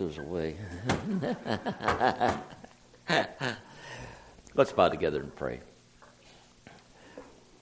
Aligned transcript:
those 0.00 0.16
away. 0.16 0.56
Let's 4.54 4.72
bow 4.72 4.88
together 4.88 5.20
and 5.20 5.36
pray. 5.36 5.60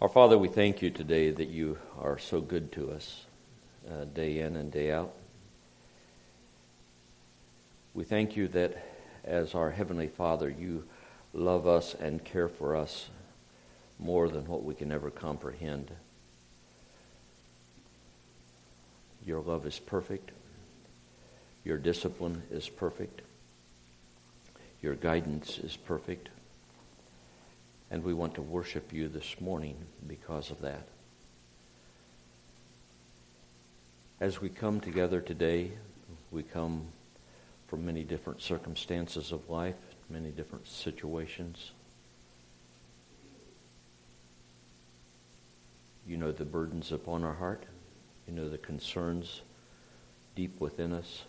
Our 0.01 0.09
Father, 0.09 0.39
we 0.39 0.47
thank 0.47 0.81
you 0.81 0.91
today 0.91 1.33
that 1.33 1.49
you 1.49 1.79
are 1.99 2.17
so 2.17 2.41
good 2.41 2.71
to 2.73 2.93
us 2.93 3.27
uh, 3.91 4.05
day 4.05 4.39
in 4.39 4.55
and 4.55 4.71
day 4.71 4.93
out. 4.93 5.15
We 7.93 8.05
thank 8.05 8.37
you 8.37 8.47
that 8.49 8.87
as 9.25 9.57
our 9.57 9.73
Heavenly 9.73 10.07
Father, 10.07 10.49
you 10.49 10.85
love 11.33 11.67
us 11.67 11.97
and 11.99 12.25
care 12.25 12.49
for 12.49 12.77
us 12.77 13.09
more 13.99 14.29
than 14.29 14.47
what 14.47 14.63
we 14.63 14.77
can 14.77 14.93
ever 14.93 15.11
comprehend. 15.11 15.91
Your 19.27 19.41
love 19.41 19.67
is 19.67 19.81
perfect. 19.81 20.31
Your 21.69 21.77
discipline 21.77 22.45
is 22.51 22.67
perfect. 22.67 23.21
Your 24.81 24.95
guidance 24.95 25.59
is 25.59 25.77
perfect. 25.77 26.31
And 27.91 28.03
we 28.03 28.15
want 28.15 28.37
to 28.37 28.43
worship 28.43 28.91
you 28.91 29.07
this 29.07 29.39
morning 29.39 29.77
because 30.07 30.51
of 30.51 30.63
that. 30.63 30.89
As 34.19 34.41
we 34.41 34.49
come 34.49 34.81
together 34.81 35.21
today, 35.21 35.73
we 36.31 36.43
come 36.43 36.87
from 37.67 37.85
many 37.85 38.03
different 38.03 38.41
circumstances 38.41 39.31
of 39.31 39.51
life, 39.51 39.77
many 40.09 40.31
different 40.31 40.67
situations. 40.67 41.73
You 46.07 46.17
know 46.17 46.33
the 46.33 46.47
burdens 46.47 46.93
upon 46.93 47.25
our 47.25 47.35
heart. 47.35 47.65
You 48.27 48.33
know 48.33 48.49
the 48.49 48.57
concerns 48.57 49.43
deep 50.35 50.59
within 50.61 50.95
us 50.95 51.25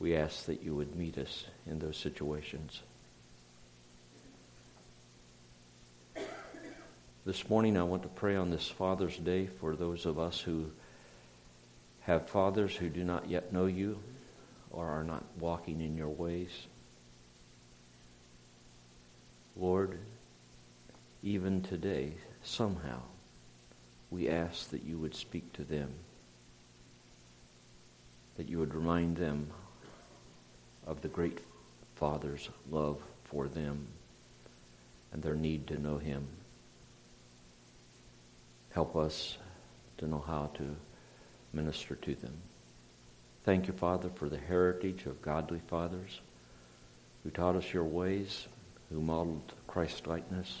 we 0.00 0.16
ask 0.16 0.46
that 0.46 0.62
you 0.62 0.74
would 0.74 0.96
meet 0.96 1.18
us 1.18 1.44
in 1.66 1.78
those 1.78 1.96
situations. 1.98 2.82
This 7.26 7.48
morning, 7.50 7.76
I 7.76 7.82
want 7.82 8.02
to 8.04 8.08
pray 8.08 8.34
on 8.34 8.50
this 8.50 8.66
Father's 8.66 9.18
Day 9.18 9.46
for 9.60 9.76
those 9.76 10.06
of 10.06 10.18
us 10.18 10.40
who 10.40 10.70
have 12.00 12.30
fathers 12.30 12.74
who 12.74 12.88
do 12.88 13.04
not 13.04 13.28
yet 13.28 13.52
know 13.52 13.66
you 13.66 13.98
or 14.70 14.88
are 14.88 15.04
not 15.04 15.22
walking 15.38 15.82
in 15.82 15.98
your 15.98 16.08
ways. 16.08 16.66
Lord, 19.54 19.98
even 21.22 21.60
today, 21.60 22.14
somehow, 22.42 23.02
we 24.10 24.30
ask 24.30 24.70
that 24.70 24.82
you 24.82 24.96
would 24.96 25.14
speak 25.14 25.52
to 25.52 25.62
them, 25.62 25.90
that 28.38 28.48
you 28.48 28.58
would 28.58 28.74
remind 28.74 29.18
them 29.18 29.50
of 30.86 31.00
the 31.02 31.08
great 31.08 31.40
Father's 31.96 32.48
love 32.70 32.98
for 33.24 33.48
them 33.48 33.86
and 35.12 35.22
their 35.22 35.34
need 35.34 35.66
to 35.66 35.80
know 35.80 35.98
him. 35.98 36.26
Help 38.70 38.96
us 38.96 39.36
to 39.98 40.06
know 40.06 40.24
how 40.26 40.50
to 40.54 40.76
minister 41.52 41.94
to 41.96 42.14
them. 42.14 42.34
Thank 43.44 43.66
you, 43.66 43.72
Father, 43.72 44.10
for 44.14 44.28
the 44.28 44.38
heritage 44.38 45.06
of 45.06 45.22
godly 45.22 45.60
fathers 45.66 46.20
who 47.22 47.30
taught 47.30 47.56
us 47.56 47.72
your 47.72 47.84
ways, 47.84 48.46
who 48.90 49.00
modeled 49.00 49.52
Christ 49.66 50.06
likeness. 50.06 50.56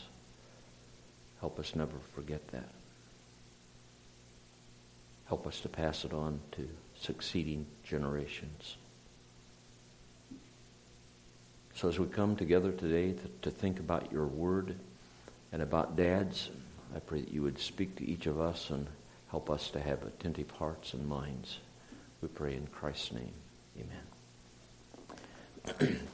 Help 1.40 1.58
us 1.58 1.74
never 1.74 1.96
forget 2.14 2.46
that. 2.48 2.68
Help 5.26 5.46
us 5.46 5.60
to 5.60 5.68
pass 5.68 6.04
it 6.04 6.12
on 6.12 6.40
to 6.52 6.68
succeeding 6.98 7.66
generations. 7.84 8.76
So 11.80 11.88
as 11.88 11.98
we 11.98 12.06
come 12.08 12.36
together 12.36 12.72
today 12.72 13.12
to, 13.12 13.28
to 13.40 13.50
think 13.50 13.80
about 13.80 14.12
your 14.12 14.26
word 14.26 14.76
and 15.50 15.62
about 15.62 15.96
dads, 15.96 16.50
I 16.94 16.98
pray 16.98 17.22
that 17.22 17.32
you 17.32 17.40
would 17.40 17.58
speak 17.58 17.96
to 17.96 18.06
each 18.06 18.26
of 18.26 18.38
us 18.38 18.68
and 18.68 18.86
help 19.30 19.48
us 19.48 19.70
to 19.70 19.80
have 19.80 20.02
attentive 20.02 20.50
hearts 20.50 20.92
and 20.92 21.08
minds. 21.08 21.56
We 22.20 22.28
pray 22.28 22.52
in 22.54 22.66
Christ's 22.66 23.12
name. 23.12 23.32
Amen. 25.78 26.00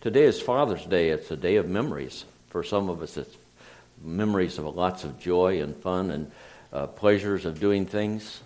Today 0.00 0.24
is 0.24 0.42
Father's 0.42 0.84
Day. 0.86 1.10
It's 1.10 1.30
a 1.30 1.36
day 1.36 1.54
of 1.54 1.68
memories. 1.68 2.24
For 2.48 2.64
some 2.64 2.88
of 2.88 3.00
us, 3.00 3.16
it's 3.16 3.36
memories 4.02 4.58
of 4.58 4.64
lots 4.74 5.04
of 5.04 5.20
joy 5.20 5.62
and 5.62 5.76
fun 5.76 6.10
and 6.10 6.32
uh, 6.72 6.88
pleasures 6.88 7.44
of 7.44 7.60
doing 7.60 7.86
things. 7.86 8.40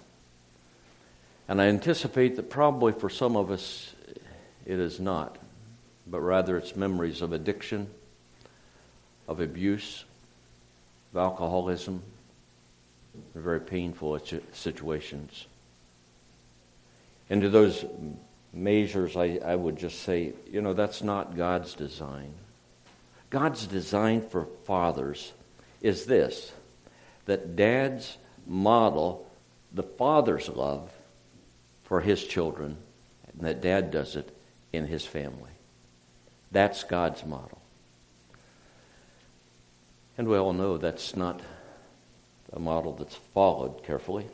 And 1.48 1.62
I 1.62 1.66
anticipate 1.66 2.36
that 2.36 2.50
probably 2.50 2.92
for 2.92 3.08
some 3.08 3.36
of 3.36 3.50
us 3.50 3.94
it 4.66 4.78
is 4.78 5.00
not, 5.00 5.38
but 6.06 6.20
rather 6.20 6.58
it's 6.58 6.76
memories 6.76 7.22
of 7.22 7.32
addiction, 7.32 7.88
of 9.26 9.40
abuse, 9.40 10.04
of 11.12 11.18
alcoholism, 11.18 12.02
very 13.34 13.60
painful 13.60 14.20
situations. 14.52 15.46
And 17.30 17.40
to 17.40 17.48
those 17.48 17.84
measures, 18.52 19.16
I, 19.16 19.40
I 19.44 19.56
would 19.56 19.78
just 19.78 20.02
say, 20.02 20.34
you 20.50 20.60
know, 20.60 20.74
that's 20.74 21.02
not 21.02 21.36
God's 21.36 21.74
design. 21.74 22.34
God's 23.30 23.66
design 23.66 24.20
for 24.20 24.46
fathers 24.64 25.32
is 25.80 26.06
this 26.06 26.52
that 27.26 27.56
dads 27.56 28.16
model 28.46 29.26
the 29.72 29.82
father's 29.82 30.48
love 30.48 30.90
for 31.88 32.02
his 32.02 32.22
children, 32.22 32.76
and 33.32 33.48
that 33.48 33.62
dad 33.62 33.90
does 33.90 34.14
it 34.14 34.36
in 34.74 34.86
his 34.86 35.06
family. 35.06 35.50
That's 36.52 36.84
God's 36.84 37.24
model. 37.24 37.62
And 40.18 40.28
we 40.28 40.36
all 40.36 40.52
know 40.52 40.76
that's 40.76 41.16
not 41.16 41.40
a 42.52 42.58
model 42.58 42.92
that's 42.92 43.14
followed 43.32 43.84
carefully. 43.84 44.26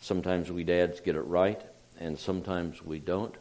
Sometimes 0.00 0.52
we 0.52 0.62
dads 0.62 1.00
get 1.00 1.16
it 1.16 1.22
right, 1.22 1.60
and 1.98 2.16
sometimes 2.16 2.80
we 2.80 3.00
don't. 3.00 3.34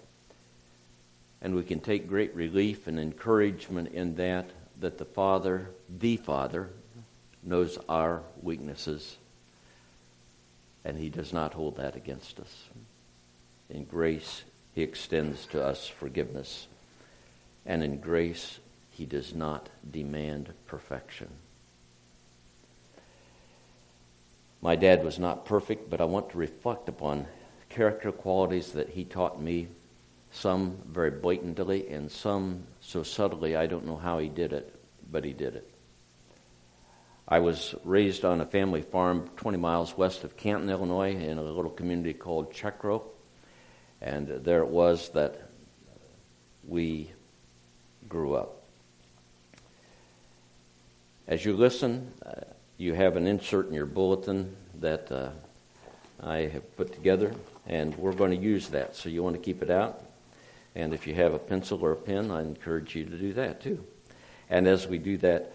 And 1.44 1.54
we 1.54 1.64
can 1.64 1.80
take 1.80 2.08
great 2.08 2.34
relief 2.34 2.88
and 2.88 3.00
encouragement 3.00 3.90
in 3.90 4.16
that, 4.16 4.50
that 4.80 4.98
the 4.98 5.06
Father, 5.06 5.70
the 5.96 6.18
Father, 6.18 6.72
knows 7.44 7.78
our 7.88 8.24
weaknesses 8.42 9.18
and 10.86 10.98
he 11.00 11.10
does 11.10 11.34
not 11.34 11.56
hold 11.56 11.78
that 11.78 11.96
against 11.96 12.40
us. 12.40 12.70
In 13.70 13.84
grace, 13.86 14.44
he 14.74 14.84
extends 14.84 15.48
to 15.48 15.66
us 15.66 15.88
forgiveness, 15.88 16.68
and 17.66 17.84
in 17.84 18.00
grace, 18.00 18.60
he 18.92 19.06
does 19.06 19.34
not 19.34 19.68
demand 19.92 20.54
perfection. 20.68 21.28
My 24.62 24.76
dad 24.76 25.04
was 25.04 25.18
not 25.18 25.46
perfect, 25.46 25.90
but 25.90 26.00
I 26.00 26.06
want 26.06 26.30
to 26.30 26.38
reflect 26.38 26.88
upon 26.88 27.26
character 27.70 28.12
qualities 28.12 28.72
that 28.74 28.90
he 28.90 29.04
taught 29.04 29.42
me, 29.42 29.68
some 30.32 30.78
very 30.88 31.12
blatantly, 31.12 31.88
and 31.90 32.12
some 32.12 32.64
so 32.80 33.02
subtly 33.02 33.56
I 33.56 33.66
don't 33.66 33.86
know 33.86 33.98
how 33.98 34.20
he 34.20 34.30
did 34.30 34.54
it, 34.54 34.74
but 35.12 35.24
he 35.26 35.34
did 35.34 35.56
it. 35.56 35.75
I 37.28 37.40
was 37.40 37.74
raised 37.84 38.24
on 38.24 38.40
a 38.40 38.46
family 38.46 38.84
farm 38.84 39.30
20 39.38 39.58
miles 39.58 39.98
west 39.98 40.24
of 40.24 40.38
Canton, 40.38 40.70
Illinois, 40.70 41.16
in 41.16 41.40
a 41.40 41.42
little 41.42 41.72
community 41.72 42.14
called 42.14 42.54
Checro. 42.54 43.02
And 44.00 44.28
there 44.28 44.62
it 44.62 44.68
was 44.68 45.10
that 45.10 45.50
we 46.68 47.12
grew 48.08 48.36
up. 48.36 48.64
As 51.28 51.44
you 51.44 51.54
listen, 51.54 52.12
uh, 52.24 52.42
you 52.78 52.94
have 52.94 53.16
an 53.16 53.26
insert 53.26 53.68
in 53.68 53.74
your 53.74 53.88
bulletin 53.88 54.56
that 54.80 55.12
uh, 55.12 55.30
I 56.22 56.42
have 56.42 56.78
put 56.78 56.94
together, 56.94 57.34
and 57.66 57.96
we're 57.98 58.14
going 58.14 58.32
to 58.32 58.38
use 58.38 58.70
that. 58.70 58.96
So 58.96 59.10
you 59.10 59.24
want 59.24 59.36
to 59.36 59.42
keep 59.42 59.64
it 59.64 59.72
out. 59.72 60.04
And 60.76 60.94
if 60.94 61.08
you 61.08 61.16
have 61.16 61.34
a 61.34 61.40
pencil 61.40 61.84
or 61.84 61.94
a 61.94 61.96
pen, 61.96 62.30
I 62.30 62.42
encourage 62.42 62.96
you 62.96 63.06
to 63.06 63.18
do 63.18 63.34
that 63.34 63.62
too. 63.62 63.84
And 64.48 64.68
as 64.68 64.86
we 64.86 65.00
do 65.00 65.18
that, 65.18 65.54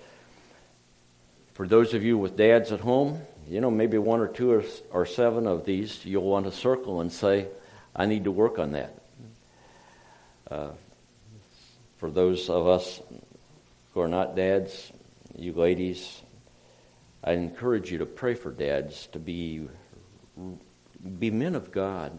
for 1.55 1.67
those 1.67 1.94
of 1.94 2.02
you 2.02 2.17
with 2.17 2.37
dads 2.37 2.73
at 2.73 2.81
home, 2.81 3.20
you 3.49 3.61
know, 3.61 3.70
maybe 3.70 3.99
one 3.99 4.20
or 4.20 4.29
two 4.29 4.52
or, 4.52 4.64
or 4.93 5.05
seven 5.05 5.47
of 5.47 5.64
these 5.64 6.05
you'll 6.05 6.23
want 6.23 6.47
to 6.47 6.52
circle 6.52 7.00
and 7.00 7.12
say, 7.12 7.49
I 7.94 8.06
need 8.06 8.25
to 8.25 8.31
work 8.31 8.58
on 8.58 8.73
that. 8.73 8.94
Uh, 10.50 10.70
for 11.99 12.11
those 12.11 12.49
of 12.49 12.67
us 12.67 13.00
who 13.93 14.00
are 14.00 14.08
not 14.08 14.37
dads, 14.37 14.93
you 15.37 15.52
ladies, 15.52 16.23
I 17.23 17.32
encourage 17.32 17.91
you 17.91 17.99
to 17.99 18.06
pray 18.06 18.35
for 18.35 18.50
dads 18.50 19.08
to 19.08 19.19
be, 19.19 19.69
be 21.19 21.31
men 21.31 21.55
of 21.55 21.73
God, 21.73 22.19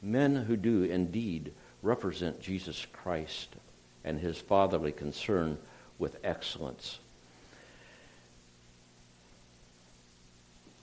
men 0.00 0.36
who 0.36 0.56
do 0.56 0.84
indeed 0.84 1.52
represent 1.82 2.40
Jesus 2.40 2.86
Christ 2.92 3.56
and 4.04 4.20
his 4.20 4.38
fatherly 4.38 4.92
concern 4.92 5.58
with 5.98 6.18
excellence. 6.22 6.98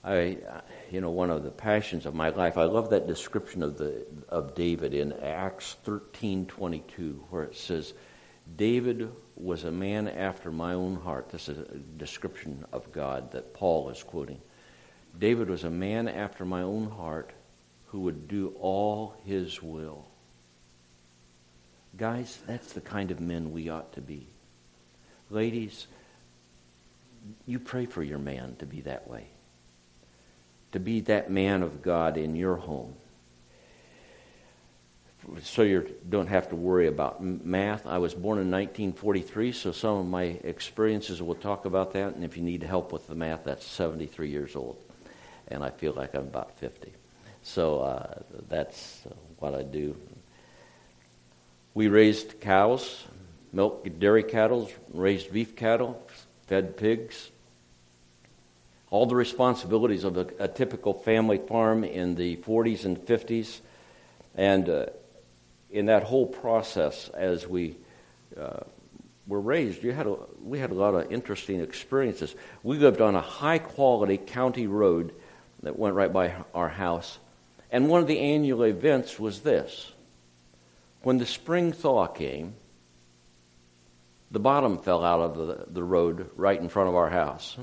I, 0.06 0.38
you 0.92 1.02
know, 1.02 1.10
one 1.10 1.32
of 1.32 1.44
the 1.44 1.50
passions 1.50 2.06
of 2.06 2.14
my 2.14 2.30
life. 2.30 2.60
I 2.60 2.66
love 2.66 2.92
that 2.92 3.08
description 3.08 3.64
of 3.64 3.78
the 3.80 4.06
of 4.30 4.54
David 4.54 4.94
in 4.94 5.14
Acts 5.14 5.78
thirteen 5.84 6.46
twenty 6.46 6.84
two, 6.96 7.26
where 7.32 7.42
it 7.42 7.56
says, 7.56 7.94
"David 8.56 9.12
was 9.36 9.64
a 9.64 9.72
man 9.72 10.08
after 10.08 10.52
my 10.52 10.74
own 10.74 10.98
heart." 10.98 11.30
This 11.30 11.50
is 11.50 11.58
a 11.58 11.78
description 11.98 12.66
of 12.72 12.92
God 12.92 13.32
that 13.32 13.56
Paul 13.56 13.90
is 13.90 14.04
quoting. 14.04 14.40
David 15.18 15.50
was 15.50 15.64
a 15.64 15.72
man 15.72 16.08
after 16.08 16.46
my 16.46 16.62
own 16.62 16.92
heart, 16.92 17.32
who 17.88 18.02
would 18.02 18.28
do 18.28 18.54
all 18.60 19.16
His 19.26 19.64
will. 19.64 20.06
Guys, 21.98 22.38
that's 22.46 22.74
the 22.74 22.82
kind 22.82 23.10
of 23.10 23.20
men 23.20 23.52
we 23.52 23.70
ought 23.70 23.94
to 23.94 24.02
be. 24.02 24.28
Ladies, 25.32 25.88
you 27.48 27.58
pray 27.58 27.88
for 27.88 28.04
your 28.04 28.20
man 28.20 28.56
to 28.60 28.68
be 28.68 28.82
that 28.82 29.08
way 29.08 29.30
to 30.76 30.80
be 30.82 31.00
that 31.00 31.32
man 31.32 31.64
of 31.64 31.82
God 31.82 32.18
in 32.18 32.36
your 32.36 32.58
home. 32.58 32.94
So 35.42 35.62
you 35.62 35.96
don't 36.10 36.28
have 36.28 36.50
to 36.50 36.58
worry 36.58 36.88
about 36.88 37.24
math. 37.24 37.88
I 37.88 37.98
was 37.98 38.14
born 38.14 38.40
in 38.40 38.52
1943, 38.52 39.54
so 39.54 39.72
some 39.72 39.96
of 39.96 40.06
my 40.06 40.24
experiences 40.24 41.22
will 41.22 41.36
talk 41.36 41.64
about 41.64 41.94
that. 41.94 42.16
And 42.16 42.26
if 42.26 42.36
you 42.36 42.44
need 42.44 42.62
help 42.62 42.92
with 42.92 43.08
the 43.08 43.16
math, 43.16 43.46
that's 43.46 43.66
73 43.66 44.30
years 44.30 44.54
old. 44.54 44.76
And 45.48 45.64
I 45.64 45.70
feel 45.70 45.94
like 45.94 46.14
I'm 46.14 46.24
about 46.24 46.60
50. 46.60 46.92
So 47.42 47.80
uh, 47.80 48.20
that's 48.50 49.02
what 49.40 49.56
I 49.56 49.64
do. 49.64 49.96
We 51.74 51.88
raised 51.88 52.42
cows, 52.42 53.06
milk 53.54 53.88
dairy 53.98 54.24
cattle, 54.24 54.70
raised 54.94 55.32
beef 55.32 55.56
cattle, 55.56 56.06
fed 56.48 56.76
pigs, 56.76 57.32
all 58.96 59.06
the 59.06 59.14
responsibilities 59.14 60.06
of 60.06 60.16
a, 60.16 60.26
a 60.40 60.48
typical 60.48 60.94
family 60.94 61.38
farm 61.38 61.84
in 61.84 62.16
the 62.16 62.38
40s 62.38 62.86
and 62.86 62.98
50s. 62.98 63.60
And 64.36 64.70
uh, 64.70 64.86
in 65.70 65.88
that 65.88 66.04
whole 66.04 66.26
process, 66.26 67.10
as 67.10 67.46
we 67.46 67.76
uh, 68.40 68.62
were 69.28 69.42
raised, 69.42 69.84
you 69.84 69.92
had 69.92 70.08
a, 70.08 70.16
we 70.42 70.60
had 70.60 70.72
a 70.72 70.76
lot 70.76 70.94
of 70.96 71.12
interesting 71.12 71.60
experiences. 71.60 72.34
We 72.64 72.78
lived 72.78 73.02
on 73.02 73.16
a 73.16 73.22
high 73.22 73.58
quality 73.58 74.16
county 74.16 74.66
road 74.66 75.14
that 75.64 75.78
went 75.78 75.96
right 75.96 76.14
by 76.14 76.34
our 76.54 76.70
house. 76.70 77.20
And 77.74 77.90
one 77.90 78.00
of 78.00 78.08
the 78.08 78.20
annual 78.20 78.64
events 78.64 79.20
was 79.20 79.42
this 79.42 79.92
when 81.04 81.18
the 81.18 81.26
spring 81.26 81.74
thaw 81.74 82.08
came, 82.08 82.56
the 84.32 84.40
bottom 84.40 84.78
fell 84.78 85.04
out 85.04 85.20
of 85.20 85.36
the, 85.36 85.66
the 85.68 85.84
road 85.84 86.30
right 86.38 86.58
in 86.58 86.70
front 86.70 86.88
of 86.88 86.96
our 86.96 87.10
house. 87.10 87.58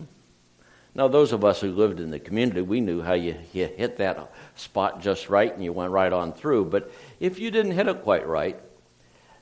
Now, 0.95 1.09
those 1.09 1.33
of 1.33 1.45
us 1.45 1.61
who 1.61 1.73
lived 1.73 2.01
in 2.01 2.11
the 2.11 2.19
community, 2.19 2.61
we 2.61 2.81
knew 2.81 3.01
how 3.01 3.15
you, 3.15 3.37
you 3.53 3.67
hit 3.67 3.97
that 3.97 4.31
spot 4.57 5.01
just 5.01 5.31
right 5.31 5.53
and 5.53 5.65
you 5.65 5.73
went 5.73 5.91
right 5.91 6.13
on 6.13 6.35
through. 6.35 6.67
But 6.67 6.93
if 7.19 7.39
you 7.39 7.51
didn't 7.51 7.73
hit 7.73 7.89
it 7.89 8.03
quite 8.03 8.27
right, 8.27 8.61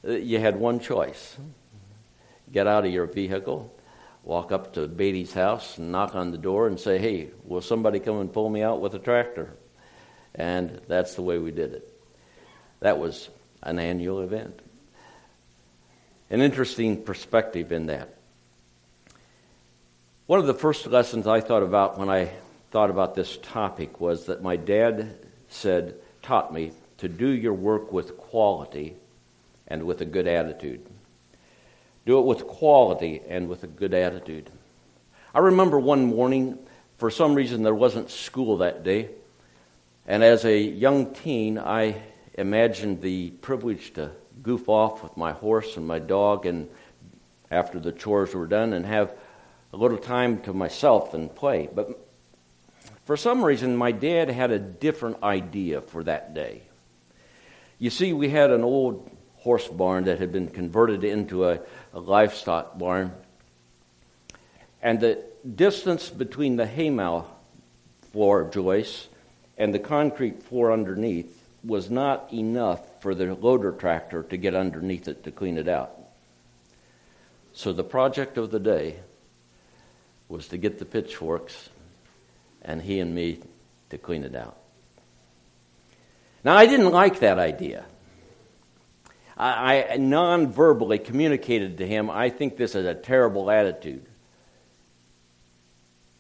uh, 0.07 0.13
you 0.13 0.39
had 0.39 0.57
one 0.57 0.79
choice 0.79 1.37
get 2.53 2.67
out 2.67 2.85
of 2.85 2.93
your 2.93 3.07
vehicle, 3.07 3.73
walk 4.25 4.51
up 4.53 4.75
to 4.75 4.89
Beatty's 4.89 5.33
house, 5.33 5.79
and 5.79 5.93
knock 5.93 6.15
on 6.15 6.33
the 6.33 6.39
door 6.39 6.67
and 6.67 6.79
say, 6.79 6.99
Hey, 6.99 7.31
will 7.45 7.61
somebody 7.61 8.01
come 8.01 8.19
and 8.19 8.33
pull 8.33 8.49
me 8.49 8.63
out 8.63 8.81
with 8.81 8.95
a 8.95 8.99
tractor? 8.99 9.55
And 10.35 10.81
that's 10.89 11.15
the 11.15 11.23
way 11.23 11.39
we 11.39 11.51
did 11.51 11.75
it. 11.75 11.93
That 12.81 12.99
was 12.99 13.29
an 13.63 13.79
annual 13.79 14.21
event. 14.21 14.61
An 16.31 16.41
interesting 16.41 17.03
perspective 17.03 17.73
in 17.73 17.87
that. 17.87 18.15
One 20.31 20.39
of 20.39 20.47
the 20.47 20.55
first 20.55 20.87
lessons 20.87 21.27
I 21.27 21.41
thought 21.41 21.65
about 21.65 21.99
when 21.99 22.09
I 22.09 22.31
thought 22.71 22.89
about 22.89 23.17
this 23.17 23.37
topic 23.39 24.01
was 24.01 24.27
that 24.27 24.45
my 24.45 24.55
dad 24.55 25.17
said, 25.49 25.97
taught 26.23 26.55
me 26.55 26.71
to 26.99 27.09
do 27.09 27.27
your 27.27 27.53
work 27.53 27.93
with 27.93 28.17
quality 28.17 28.95
and 29.67 29.83
with 29.83 30.03
a 30.03 30.05
good 30.05 30.29
attitude. 30.29 30.87
Do 32.07 32.21
it 32.21 32.27
with 32.27 32.47
quality 32.47 33.21
and 33.29 33.49
with 33.49 33.65
a 33.65 33.67
good 33.67 33.93
attitude. 33.93 34.51
I 35.35 35.41
remember 35.41 35.81
one 35.81 36.05
morning, 36.05 36.61
for 36.97 37.11
some 37.11 37.35
reason, 37.35 37.65
there 37.65 37.75
wasn't 37.75 38.09
school 38.09 38.59
that 38.59 38.85
day. 38.85 39.09
And 40.07 40.23
as 40.23 40.45
a 40.45 40.57
young 40.57 41.13
teen, 41.13 41.59
I 41.59 42.03
imagined 42.35 43.03
the 43.03 43.31
privilege 43.31 43.95
to 43.95 44.13
goof 44.45 44.69
off 44.69 45.03
with 45.03 45.17
my 45.17 45.33
horse 45.33 45.77
and 45.77 45.89
my 45.89 45.99
dog 45.99 46.47
and 46.47 46.69
after 47.51 47.81
the 47.81 47.91
chores 47.91 48.33
were 48.33 48.47
done 48.47 48.73
and 48.73 48.87
have 48.87 49.13
a 49.73 49.77
little 49.77 49.99
time 49.99 50.41
to 50.43 50.53
myself 50.53 51.15
and 51.15 51.35
play. 51.35 51.69
But 51.73 52.07
for 53.05 53.17
some 53.17 53.45
reason, 53.45 53.77
my 53.77 53.93
dad 53.93 54.31
had 54.31 54.51
a 54.51 54.59
different 54.59 55.23
idea 55.23 55.81
for 55.81 56.05
that 56.05 56.35
day. 56.35 56.63
You 57.79 57.91
see, 57.91 58.13
we 58.13 58.29
had 58.29 58.51
an 58.51 58.63
old 58.63 59.11
horse 59.37 59.67
barn 59.69 60.05
that 60.05 60.19
had 60.19 60.33
been 60.33 60.49
converted 60.49 61.03
into 61.03 61.49
a, 61.49 61.61
a 61.95 62.01
livestock 62.01 62.79
barn. 62.79 63.13
And 64.83 65.01
the 65.01 65.23
distance 65.57 66.11
between 66.11 66.57
the 66.57 66.67
haymow 66.67 67.27
floor 68.13 68.51
joists 68.53 69.09
and 69.57 69.73
the 69.73 69.79
concrete 69.79 70.43
floor 70.43 70.73
underneath 70.73 71.37
was 71.65 71.91
not 71.91 72.33
enough 72.33 72.81
for 73.03 73.15
the 73.15 73.35
loader 73.35 73.73
tractor 73.73 74.23
to 74.25 74.37
get 74.37 74.55
underneath 74.55 75.09
it 75.09 75.25
to 75.25 75.31
clean 75.31 75.59
it 75.59 75.69
out. 75.69 75.93
So 77.53 77.73
the 77.73 77.85
project 77.85 78.39
of 78.39 78.51
the 78.51 78.61
day 78.61 78.97
was 80.31 80.49
to 80.49 80.57
get 80.57 80.79
the 80.79 80.85
pitchforks 80.85 81.69
and 82.63 82.81
he 82.81 83.01
and 83.01 83.15
me 83.15 83.41
to 83.91 83.99
clean 83.99 84.23
it 84.23 84.35
out. 84.35 84.57
Now, 86.45 86.57
I 86.57 86.67
didn't 86.67 86.93
like 86.93 87.21
that 87.21 87.39
idea. 87.39 87.85
I, 89.37 89.85
I 89.91 89.97
non 89.97 90.53
verbally 90.53 90.99
communicated 90.99 91.79
to 91.79 91.87
him, 91.87 92.11
I 92.11 92.31
think 92.31 92.57
this 92.57 92.75
is 92.75 92.87
a 92.87 92.95
terrible 92.95 93.51
attitude. 93.51 94.07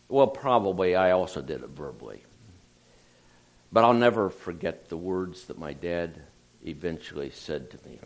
Well, 0.08 0.26
probably 0.26 0.96
I 0.96 1.12
also 1.12 1.40
did 1.40 1.62
it 1.62 1.70
verbally. 1.70 2.22
But 3.72 3.84
I'll 3.84 3.94
never 3.94 4.30
forget 4.30 4.88
the 4.88 4.96
words 4.96 5.44
that 5.44 5.58
my 5.58 5.72
dad 5.72 6.20
eventually 6.66 7.30
said 7.30 7.70
to 7.70 7.78
me. 7.88 8.00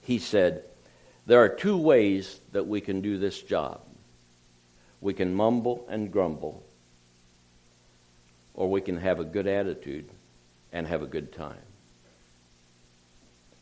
He 0.00 0.18
said, 0.18 0.64
There 1.26 1.42
are 1.42 1.48
two 1.50 1.76
ways 1.76 2.40
that 2.52 2.66
we 2.66 2.80
can 2.80 3.02
do 3.02 3.18
this 3.18 3.40
job 3.42 3.82
we 5.04 5.12
can 5.12 5.34
mumble 5.34 5.86
and 5.90 6.10
grumble, 6.10 6.64
or 8.54 8.70
we 8.70 8.80
can 8.80 8.96
have 8.96 9.20
a 9.20 9.24
good 9.24 9.46
attitude 9.46 10.08
and 10.72 10.86
have 10.86 11.02
a 11.02 11.06
good 11.06 11.30
time. 11.30 11.60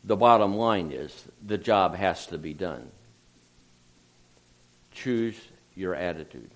The 0.05 0.15
bottom 0.15 0.55
line 0.55 0.93
is 0.93 1.25
the 1.45 1.57
job 1.57 1.95
has 1.95 2.27
to 2.27 2.37
be 2.37 2.53
done. 2.53 2.89
Choose 4.93 5.35
your 5.75 5.93
attitude. 5.93 6.49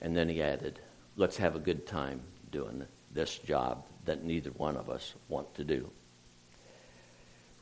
And 0.00 0.16
then 0.16 0.28
he 0.28 0.42
added, 0.42 0.80
let's 1.14 1.36
have 1.36 1.54
a 1.54 1.60
good 1.60 1.86
time 1.86 2.20
doing 2.50 2.84
this 3.14 3.38
job 3.38 3.84
that 4.06 4.24
neither 4.24 4.50
one 4.50 4.76
of 4.76 4.90
us 4.90 5.14
want 5.28 5.54
to 5.54 5.62
do. 5.62 5.88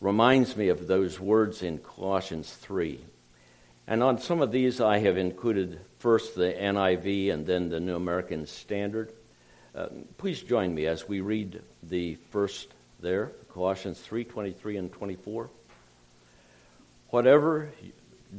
Reminds 0.00 0.56
me 0.56 0.68
of 0.68 0.86
those 0.86 1.20
words 1.20 1.62
in 1.62 1.76
Colossians 1.76 2.50
3 2.50 3.00
and 3.86 4.02
on 4.02 4.18
some 4.18 4.42
of 4.42 4.50
these, 4.50 4.80
I 4.80 4.98
have 4.98 5.16
included 5.16 5.80
first 5.98 6.34
the 6.34 6.52
NIV 6.52 7.32
and 7.32 7.46
then 7.46 7.68
the 7.68 7.80
New 7.80 7.94
American 7.94 8.46
Standard. 8.46 9.12
Uh, 9.74 9.88
please 10.18 10.42
join 10.42 10.74
me 10.74 10.86
as 10.86 11.08
we 11.08 11.20
read 11.20 11.62
the 11.82 12.16
first 12.30 12.68
there, 13.00 13.32
Colossians 13.52 14.00
3:23 14.00 14.78
and 14.78 14.92
24. 14.92 15.50
Whatever, 17.10 17.70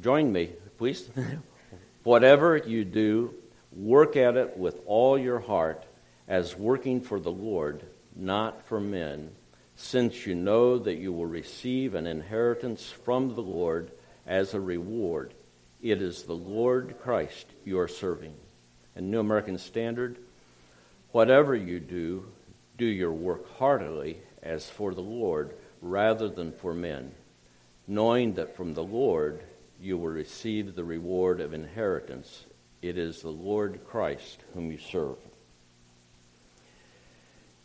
join 0.01 0.31
me, 0.31 0.51
please. 0.77 1.09
Whatever 2.03 2.57
you 2.57 2.83
do, 2.83 3.33
work 3.71 4.15
at 4.15 4.35
it 4.35 4.57
with 4.57 4.81
all 4.85 5.17
your 5.17 5.39
heart 5.39 5.83
as 6.27 6.57
working 6.57 7.01
for 7.01 7.19
the 7.19 7.31
Lord, 7.31 7.83
not 8.15 8.65
for 8.67 8.79
men, 8.79 9.31
since 9.75 10.25
you 10.25 10.35
know 10.35 10.77
that 10.79 10.95
you 10.95 11.13
will 11.13 11.25
receive 11.25 11.95
an 11.95 12.07
inheritance 12.07 12.89
from 12.89 13.35
the 13.35 13.41
Lord 13.41 13.91
as 14.25 14.53
a 14.53 14.59
reward. 14.59 15.33
It 15.81 16.01
is 16.01 16.23
the 16.23 16.33
Lord 16.33 16.95
Christ 17.01 17.47
you 17.63 17.79
are 17.79 17.87
serving. 17.87 18.33
And 18.95 19.11
New 19.11 19.19
American 19.19 19.57
Standard, 19.57 20.17
whatever 21.11 21.55
you 21.55 21.79
do, 21.79 22.25
do 22.77 22.85
your 22.85 23.13
work 23.13 23.57
heartily 23.57 24.19
as 24.41 24.69
for 24.69 24.93
the 24.93 25.01
Lord 25.01 25.55
rather 25.81 26.29
than 26.29 26.51
for 26.51 26.73
men, 26.73 27.11
knowing 27.87 28.33
that 28.33 28.55
from 28.55 28.73
the 28.73 28.83
Lord 28.83 29.43
you 29.79 29.97
will 29.97 30.09
receive 30.09 30.73
the 30.73 30.83
reward 30.83 31.39
of 31.39 31.53
inheritance. 31.53 32.45
It 32.81 32.97
is 32.97 33.21
the 33.21 33.29
Lord 33.29 33.81
Christ 33.85 34.39
whom 34.53 34.71
you 34.71 34.79
serve. 34.79 35.17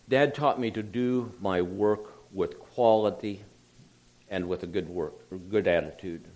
Dad 0.08 0.34
taught 0.34 0.60
me 0.60 0.70
to 0.72 0.82
do 0.82 1.32
my 1.40 1.62
work 1.62 2.12
with 2.32 2.58
quality 2.58 3.44
and 4.28 4.48
with 4.48 4.62
a 4.62 4.66
good 4.66 4.88
work, 4.88 5.14
good 5.48 5.66
attitude. 5.66 6.26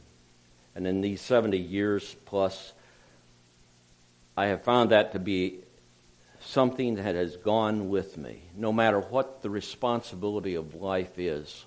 And 0.77 0.87
in 0.87 1.01
these 1.01 1.23
70 1.23 1.57
years 1.57 2.15
plus, 2.27 2.75
I 4.37 4.49
have 4.49 4.63
found 4.63 4.91
that 4.91 5.13
to 5.13 5.19
be 5.19 5.61
something 6.43 6.97
that 6.97 7.15
has 7.15 7.39
gone 7.39 7.89
with 7.89 8.19
me, 8.19 8.43
no 8.55 8.75
matter 8.75 9.01
what 9.01 9.41
the 9.41 9.49
responsibility 9.49 10.55
of 10.55 10.75
life 10.75 11.19
is, 11.19 11.65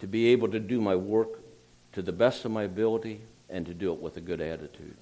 to 0.00 0.06
be 0.06 0.28
able 0.28 0.48
to 0.48 0.60
do 0.60 0.82
my 0.82 0.94
work 0.94 1.40
to 1.94 2.02
the 2.02 2.12
best 2.12 2.44
of 2.44 2.50
my 2.50 2.64
ability 2.64 3.22
and 3.48 3.64
to 3.64 3.72
do 3.72 3.90
it 3.90 4.00
with 4.02 4.18
a 4.18 4.20
good 4.20 4.42
attitude. 4.42 4.96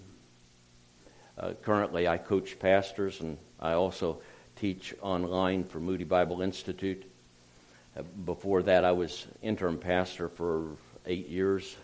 Uh, 1.36 1.54
currently, 1.62 2.06
I 2.06 2.18
coach 2.18 2.56
pastors 2.60 3.20
and 3.20 3.36
I 3.58 3.72
also 3.72 4.20
teach 4.54 4.94
online 5.02 5.64
for 5.64 5.80
Moody 5.80 6.04
Bible 6.04 6.40
Institute. 6.40 7.02
Uh, 7.96 8.02
before 8.24 8.62
that, 8.62 8.84
I 8.84 8.92
was 8.92 9.26
interim 9.42 9.78
pastor 9.78 10.28
for 10.28 10.68
eight 11.06 11.28
years, 11.28 11.76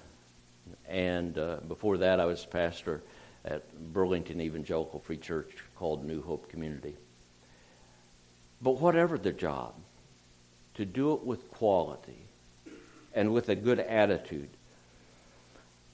and 0.89 1.37
uh, 1.39 1.57
before 1.69 1.99
that, 1.99 2.21
I 2.21 2.25
was 2.25 2.45
pastor 2.45 3.03
at 3.45 3.93
Burlington 3.93 4.41
Evangelical 4.41 5.01
Free 5.01 5.17
Church 5.17 5.51
called 5.77 6.05
New 6.05 6.23
Hope 6.23 6.49
Community. 6.49 6.97
But 8.61 8.81
whatever 8.81 9.19
the 9.19 9.33
job, 9.33 9.75
to 10.75 10.85
do 10.85 11.15
it 11.15 11.25
with 11.25 11.51
quality 11.51 12.27
and 13.15 13.33
with 13.33 13.49
a 13.49 13.55
good 13.55 13.81
attitude. 13.81 14.51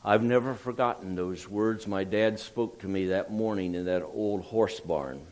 I've 0.04 0.22
never 0.22 0.54
forgotten 0.54 1.14
those 1.14 1.48
words 1.48 1.86
my 1.86 2.02
dad 2.02 2.40
spoke 2.40 2.80
to 2.80 2.88
me 2.88 3.06
that 3.06 3.30
morning 3.30 3.76
in 3.76 3.84
that 3.84 4.02
old 4.02 4.42
horse 4.42 4.80
barn. 4.80 5.22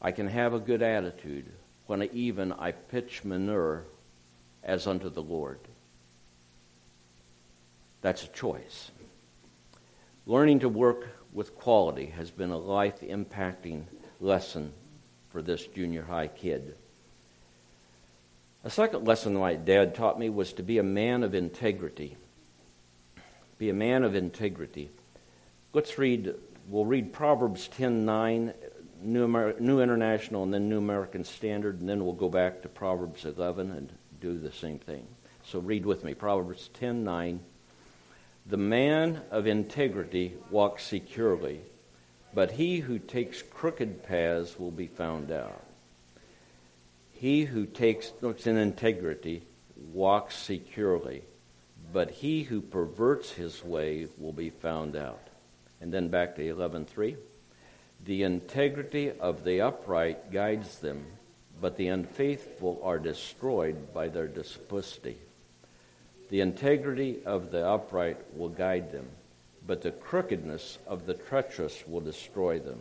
I 0.00 0.12
can 0.12 0.28
have 0.28 0.54
a 0.54 0.60
good 0.60 0.80
attitude 0.80 1.46
when 1.86 2.02
I, 2.02 2.10
even 2.12 2.52
I 2.52 2.70
pitch 2.70 3.24
manure 3.24 3.84
as 4.62 4.86
unto 4.86 5.10
the 5.10 5.22
Lord. 5.22 5.58
That's 8.00 8.24
a 8.24 8.28
choice. 8.28 8.90
Learning 10.26 10.60
to 10.60 10.68
work 10.68 11.08
with 11.32 11.56
quality 11.56 12.06
has 12.06 12.30
been 12.30 12.50
a 12.50 12.58
life 12.58 13.00
impacting 13.00 13.84
lesson 14.20 14.72
for 15.30 15.42
this 15.42 15.66
junior 15.66 16.02
high 16.02 16.28
kid. 16.28 16.76
A 18.64 18.70
second 18.70 19.06
lesson 19.06 19.34
my 19.34 19.54
dad 19.54 19.94
taught 19.94 20.18
me 20.18 20.28
was 20.28 20.52
to 20.54 20.62
be 20.62 20.78
a 20.78 20.82
man 20.82 21.22
of 21.22 21.34
integrity. 21.34 22.16
Be 23.56 23.70
a 23.70 23.74
man 23.74 24.04
of 24.04 24.14
integrity. 24.14 24.90
Let's 25.72 25.98
read, 25.98 26.34
we'll 26.68 26.84
read 26.84 27.12
Proverbs 27.12 27.68
10:9, 27.68 28.52
New, 29.00 29.24
Amer- 29.24 29.60
New 29.60 29.80
International, 29.80 30.42
and 30.42 30.52
then 30.52 30.68
New 30.68 30.78
American 30.78 31.24
Standard, 31.24 31.80
and 31.80 31.88
then 31.88 32.04
we'll 32.04 32.14
go 32.14 32.28
back 32.28 32.62
to 32.62 32.68
Proverbs 32.68 33.24
11 33.24 33.70
and 33.70 33.92
do 34.20 34.38
the 34.38 34.52
same 34.52 34.78
thing. 34.78 35.06
So 35.44 35.60
read 35.60 35.86
with 35.86 36.04
me 36.04 36.14
Proverbs 36.14 36.68
10:9. 36.74 37.40
The 38.48 38.56
man 38.56 39.20
of 39.30 39.46
integrity 39.46 40.32
walks 40.50 40.82
securely, 40.82 41.60
but 42.32 42.52
he 42.52 42.78
who 42.78 42.98
takes 42.98 43.42
crooked 43.42 44.02
paths 44.04 44.58
will 44.58 44.70
be 44.70 44.86
found 44.86 45.30
out. 45.30 45.62
He 47.12 47.44
who 47.44 47.66
takes 47.66 48.10
looks 48.22 48.46
in 48.46 48.56
integrity 48.56 49.42
walks 49.92 50.34
securely, 50.34 51.24
but 51.92 52.10
he 52.10 52.42
who 52.44 52.62
perverts 52.62 53.32
his 53.32 53.62
way 53.62 54.06
will 54.16 54.32
be 54.32 54.48
found 54.48 54.96
out. 54.96 55.28
And 55.82 55.92
then 55.92 56.08
back 56.08 56.34
to 56.36 56.42
11:3. 56.42 57.18
The 58.06 58.22
integrity 58.22 59.10
of 59.10 59.44
the 59.44 59.60
upright 59.60 60.32
guides 60.32 60.78
them, 60.78 61.04
but 61.60 61.76
the 61.76 61.88
unfaithful 61.88 62.80
are 62.82 62.98
destroyed 62.98 63.92
by 63.92 64.08
their 64.08 64.26
duplicity. 64.26 65.18
The 66.30 66.40
integrity 66.40 67.20
of 67.24 67.50
the 67.50 67.66
upright 67.66 68.18
will 68.36 68.50
guide 68.50 68.92
them, 68.92 69.06
but 69.66 69.82
the 69.82 69.90
crookedness 69.90 70.78
of 70.86 71.06
the 71.06 71.14
treacherous 71.14 71.84
will 71.86 72.00
destroy 72.00 72.58
them. 72.58 72.80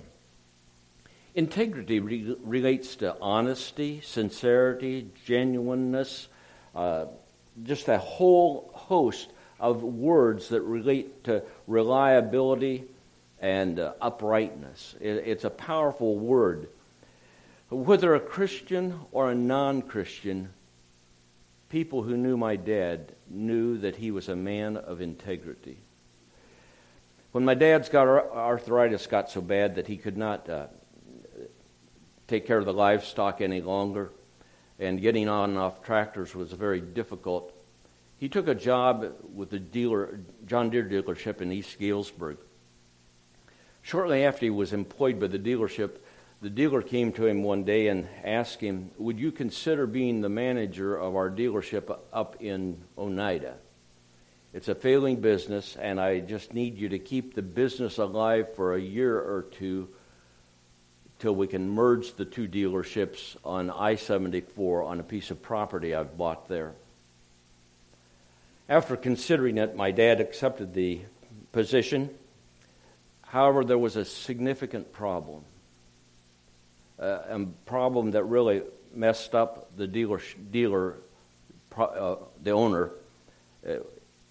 Integrity 1.34 2.00
re- 2.00 2.36
relates 2.44 2.96
to 2.98 3.16
honesty, 3.22 4.02
sincerity, 4.02 5.10
genuineness, 5.26 6.28
uh, 6.76 7.06
just 7.64 7.88
a 7.88 7.98
whole 7.98 8.72
host 8.74 9.30
of 9.60 9.84
words 9.84 10.50
that 10.50 10.62
relate 10.62 11.24
to 11.24 11.44
reliability 11.68 12.86
and 13.40 13.80
uh, 13.80 13.94
uprightness. 14.02 14.96
It, 15.00 15.24
it's 15.26 15.44
a 15.44 15.50
powerful 15.50 16.18
word. 16.18 16.70
Whether 17.70 18.16
a 18.16 18.20
Christian 18.20 19.00
or 19.12 19.32
a 19.32 19.36
non 19.36 19.82
Christian, 19.82 20.50
people 21.70 22.04
who 22.04 22.16
knew 22.16 22.38
my 22.38 22.56
dad 22.56 23.14
knew 23.30 23.78
that 23.80 23.98
he 23.98 24.12
was 24.12 24.30
a 24.30 24.36
man 24.36 24.78
of 24.78 25.02
integrity. 25.02 25.78
When 27.32 27.44
my 27.46 27.54
dad's 27.54 27.90
got 27.90 28.08
arthritis 28.08 29.06
got 29.08 29.30
so 29.30 29.42
bad 29.42 29.76
that 29.76 29.88
he 29.88 29.98
could 29.98 30.18
not 30.18 30.50
uh, 30.50 30.68
take 32.28 32.48
care 32.48 32.58
of 32.58 32.66
the 32.66 32.74
livestock 32.74 33.42
any 33.42 33.62
longer, 33.62 34.12
and 34.80 35.02
getting 35.02 35.28
on 35.28 35.52
and 35.52 35.60
off 35.60 35.84
tractors 35.84 36.36
was 36.36 36.52
very 36.52 36.80
difficult. 36.82 37.54
He 38.18 38.30
took 38.30 38.48
a 38.48 38.56
job 38.56 39.14
with 39.34 39.50
the 39.50 39.60
dealer, 39.60 40.20
John 40.46 40.70
Deere 40.70 40.84
dealership 40.84 41.42
in 41.42 41.52
East 41.52 41.78
Galesburg. 41.80 42.38
Shortly 43.82 44.24
after 44.24 44.46
he 44.46 44.50
was 44.50 44.74
employed 44.74 45.20
by 45.20 45.28
the 45.28 45.40
dealership, 45.40 45.98
the 46.42 46.50
dealer 46.50 46.82
came 46.82 47.12
to 47.14 47.26
him 47.26 47.44
one 47.44 47.64
day 47.64 47.88
and 47.88 48.08
asked 48.24 48.62
him, 48.62 48.92
Would 48.98 49.20
you 49.20 49.32
consider 49.32 49.88
being 49.88 50.22
the 50.22 50.30
manager 50.30 50.96
of 50.96 51.16
our 51.16 51.30
dealership 51.30 51.98
up 52.14 52.38
in 52.40 52.84
Oneida? 52.98 53.56
It's 54.54 54.68
a 54.68 54.76
failing 54.76 55.18
business, 55.18 55.76
and 55.76 56.00
I 56.00 56.20
just 56.20 56.54
need 56.54 56.78
you 56.78 56.90
to 56.90 57.00
keep 57.00 57.34
the 57.34 57.42
business 57.42 57.98
alive 57.98 58.56
for 58.56 58.76
a 58.76 58.80
year 58.80 59.18
or 59.18 59.46
two 59.52 59.90
till 61.20 61.34
we 61.34 61.48
can 61.48 61.70
merge 61.70 62.14
the 62.14 62.26
two 62.26 62.48
dealerships 62.48 63.36
on 63.44 63.72
I 63.72 63.96
74 63.96 64.84
on 64.84 65.00
a 65.00 65.04
piece 65.04 65.32
of 65.32 65.42
property 65.42 65.96
I've 65.96 66.18
bought 66.18 66.48
there. 66.48 66.74
After 68.70 68.96
considering 68.96 69.58
it, 69.58 69.76
my 69.76 69.90
dad 69.92 70.22
accepted 70.22 70.76
the 70.76 71.02
position. 71.52 72.12
However, 73.24 73.66
there 73.66 73.78
was 73.78 73.96
a 73.96 74.06
significant 74.06 74.94
problem 74.94 75.44
a 77.00 77.46
problem 77.66 78.12
that 78.12 78.24
really 78.24 78.64
messed 78.94 79.36
up 79.36 79.76
the 79.78 79.88
dealer, 79.88 80.22
dealer 80.52 80.98
uh, 81.78 82.16
the 82.42 82.52
owner, 82.52 82.92
uh, 83.68 83.76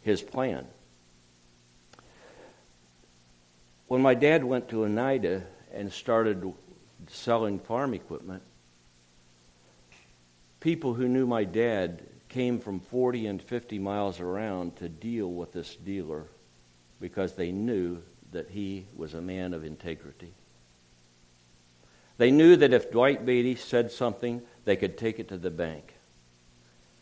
his 0.02 0.22
plan. 0.22 0.66
When 3.86 4.02
my 4.02 4.14
dad 4.14 4.42
went 4.42 4.68
to 4.70 4.84
Oneida 4.84 5.44
and 5.72 5.92
started 5.92 6.52
selling 7.08 7.60
farm 7.60 7.94
equipment, 7.94 8.42
people 10.58 10.94
who 10.94 11.06
knew 11.06 11.26
my 11.26 11.44
dad 11.44 12.02
came 12.28 12.58
from 12.58 12.80
40 12.80 13.28
and 13.28 13.40
50 13.40 13.78
miles 13.78 14.18
around 14.18 14.76
to 14.76 14.88
deal 14.88 15.30
with 15.30 15.52
this 15.52 15.76
dealer 15.76 16.24
because 17.00 17.34
they 17.34 17.52
knew 17.52 18.02
that 18.32 18.50
he 18.50 18.86
was 18.96 19.14
a 19.14 19.20
man 19.20 19.54
of 19.54 19.64
integrity. 19.64 20.34
They 22.18 22.30
knew 22.30 22.56
that 22.56 22.72
if 22.72 22.90
Dwight 22.90 23.26
Beatty 23.26 23.56
said 23.56 23.90
something, 23.92 24.42
they 24.64 24.76
could 24.76 24.96
take 24.96 25.18
it 25.18 25.28
to 25.28 25.36
the 25.36 25.50
bank. 25.50 25.94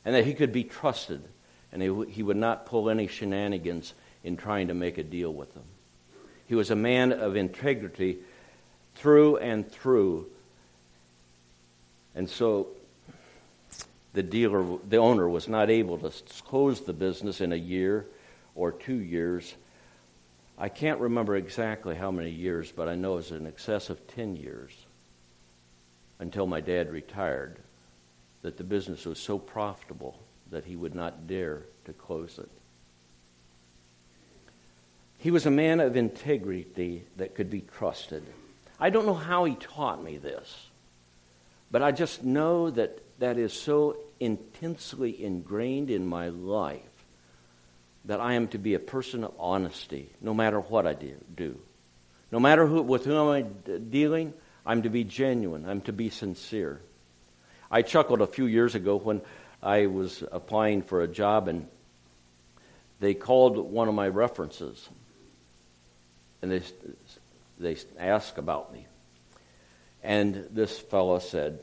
And 0.05 0.15
that 0.15 0.25
he 0.25 0.35
could 0.35 0.53
be 0.53 0.65
trusted, 0.65 1.23
and 1.73 1.81
he, 1.81 2.05
he 2.11 2.23
would 2.23 2.37
not 2.37 2.67
pull 2.67 2.91
any 2.91 3.07
shenanigans 3.07 3.95
in 4.23 4.37
trying 4.37 4.69
to 4.69 4.75
make 4.75 4.99
a 4.99 5.03
deal 5.03 5.33
with 5.33 5.55
them. 5.55 5.65
He 6.47 6.55
was 6.55 6.71
a 6.71 6.77
man 6.77 7.13
of 7.13 7.37
integrity 7.37 8.19
through 8.97 9.39
and 9.39 9.71
through. 9.71 10.27
And 12.15 12.29
so 12.29 12.69
the 14.13 14.23
dealer, 14.23 14.79
the 14.89 14.99
owner, 14.99 15.29
was 15.29 15.49
not 15.49 15.71
able 15.71 15.99
to 15.99 16.13
close 16.45 16.83
the 16.83 16.93
business 16.93 17.41
in 17.41 17.53
a 17.53 17.57
year 17.57 18.07
or 18.55 18.73
two 18.73 18.97
years. 18.97 19.55
I 20.59 20.69
can't 20.69 21.01
remember 21.01 21.37
exactly 21.37 21.95
how 21.95 22.11
many 22.11 22.31
years, 22.31 22.71
but 22.71 22.89
I 22.89 22.95
know 22.95 23.15
it 23.15 23.17
was 23.17 23.31
in 23.31 23.47
excess 23.47 23.91
of 23.91 24.07
10 24.09 24.37
years 24.37 24.84
until 26.19 26.47
my 26.47 26.61
dad 26.61 26.91
retired 26.91 27.59
that 28.43 28.57
the 28.57 28.65
business 28.65 29.07
was 29.07 29.19
so 29.19 29.39
profitable 29.39 30.19
that 30.51 30.65
he 30.65 30.77
would 30.77 30.95
not 30.95 31.27
dare 31.27 31.63
to 31.85 31.93
close 31.93 32.39
it. 32.39 32.51
He 35.19 35.31
was 35.31 35.47
a 35.47 35.51
man 35.51 35.81
of 35.81 35.97
integrity 35.97 37.05
that 37.17 37.35
could 37.35 37.49
be 37.49 37.63
trusted. 37.63 38.23
I 38.79 38.91
don't 38.91 39.07
know 39.07 39.15
how 39.15 39.45
he 39.45 39.55
taught 39.55 40.03
me 40.03 40.19
this, 40.19 40.69
but 41.71 41.83
I 41.83 41.93
just 41.93 42.23
know 42.23 42.71
that 42.71 43.01
that 43.19 43.39
is 43.39 43.53
so 43.53 43.97
intensely 44.21 45.25
ingrained 45.25 45.91
in 45.91 46.07
my 46.07 46.29
life 46.29 46.81
that 48.05 48.21
I 48.21 48.35
am 48.35 48.49
to 48.49 48.59
be 48.59 48.75
a 48.75 48.79
person 48.79 49.25
of 49.25 49.33
honesty 49.39 50.11
no 50.21 50.35
matter 50.35 50.61
what 50.61 50.87
I 50.87 50.95
do. 50.95 51.59
No 52.31 52.41
matter 52.41 52.67
who, 52.67 52.83
with 52.83 53.05
whom 53.05 53.29
I'm 53.29 53.89
dealing, 53.91 54.35
I'm 54.67 54.83
to 54.83 54.91
be 54.91 55.05
genuine. 55.05 55.69
I'm 55.69 55.81
to 55.83 55.93
be 55.93 56.11
sincere. 56.11 56.81
I 57.71 57.83
chuckled 57.83 58.21
a 58.21 58.27
few 58.27 58.47
years 58.47 58.75
ago 58.75 58.97
when 58.97 59.21
I 59.63 59.87
was 59.87 60.23
applying 60.33 60.83
for 60.83 61.03
a 61.03 61.09
job 61.09 61.49
and 61.49 61.67
they 63.01 63.15
called 63.15 63.59
one 63.59 63.89
of 63.89 63.95
my 63.95 64.09
references. 64.09 64.89
and 66.41 66.51
they, 66.51 66.63
they 67.59 67.77
asked 67.99 68.39
about 68.39 68.73
me. 68.73 68.87
And 70.03 70.49
this 70.51 70.79
fellow 70.79 71.19
said, 71.19 71.61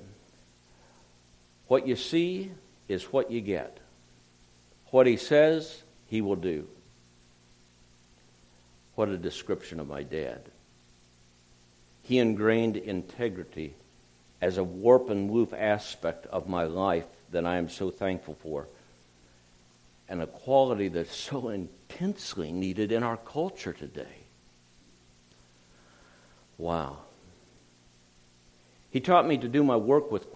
What 1.67 1.87
you 1.87 1.95
see 1.95 2.51
is 2.87 3.03
what 3.05 3.31
you 3.31 3.41
get. 3.41 3.77
What 4.87 5.07
he 5.07 5.17
says, 5.17 5.83
he 6.07 6.21
will 6.21 6.35
do. 6.35 6.67
What 8.95 9.09
a 9.09 9.17
description 9.17 9.79
of 9.79 9.87
my 9.87 10.03
dad. 10.03 10.41
He 12.03 12.17
ingrained 12.17 12.77
integrity 12.77 13.75
as 14.41 14.57
a 14.57 14.63
warp 14.63 15.09
and 15.09 15.29
woof 15.29 15.53
aspect 15.53 16.25
of 16.27 16.49
my 16.49 16.63
life 16.63 17.05
that 17.31 17.45
I 17.45 17.57
am 17.57 17.69
so 17.69 17.91
thankful 17.91 18.35
for, 18.41 18.67
and 20.09 20.21
a 20.21 20.27
quality 20.27 20.87
that's 20.87 21.15
so 21.15 21.49
intensely 21.49 22.51
needed 22.51 22.91
in 22.91 23.03
our 23.03 23.17
culture 23.17 23.73
today. 23.73 24.25
Wow. 26.57 26.97
He 28.89 28.99
taught 28.99 29.27
me 29.27 29.37
to 29.37 29.47
do 29.47 29.63
my 29.63 29.77
work 29.77 30.11
with, 30.11 30.27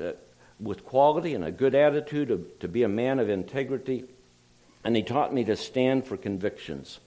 uh, 0.00 0.12
with 0.60 0.84
quality 0.84 1.34
and 1.34 1.44
a 1.44 1.50
good 1.50 1.74
attitude, 1.74 2.28
to, 2.28 2.46
to 2.60 2.68
be 2.68 2.84
a 2.84 2.88
man 2.88 3.18
of 3.18 3.28
integrity, 3.28 4.04
and 4.84 4.94
he 4.94 5.02
taught 5.02 5.34
me 5.34 5.42
to 5.44 5.56
stand 5.56 6.06
for 6.06 6.16
convictions. 6.16 7.00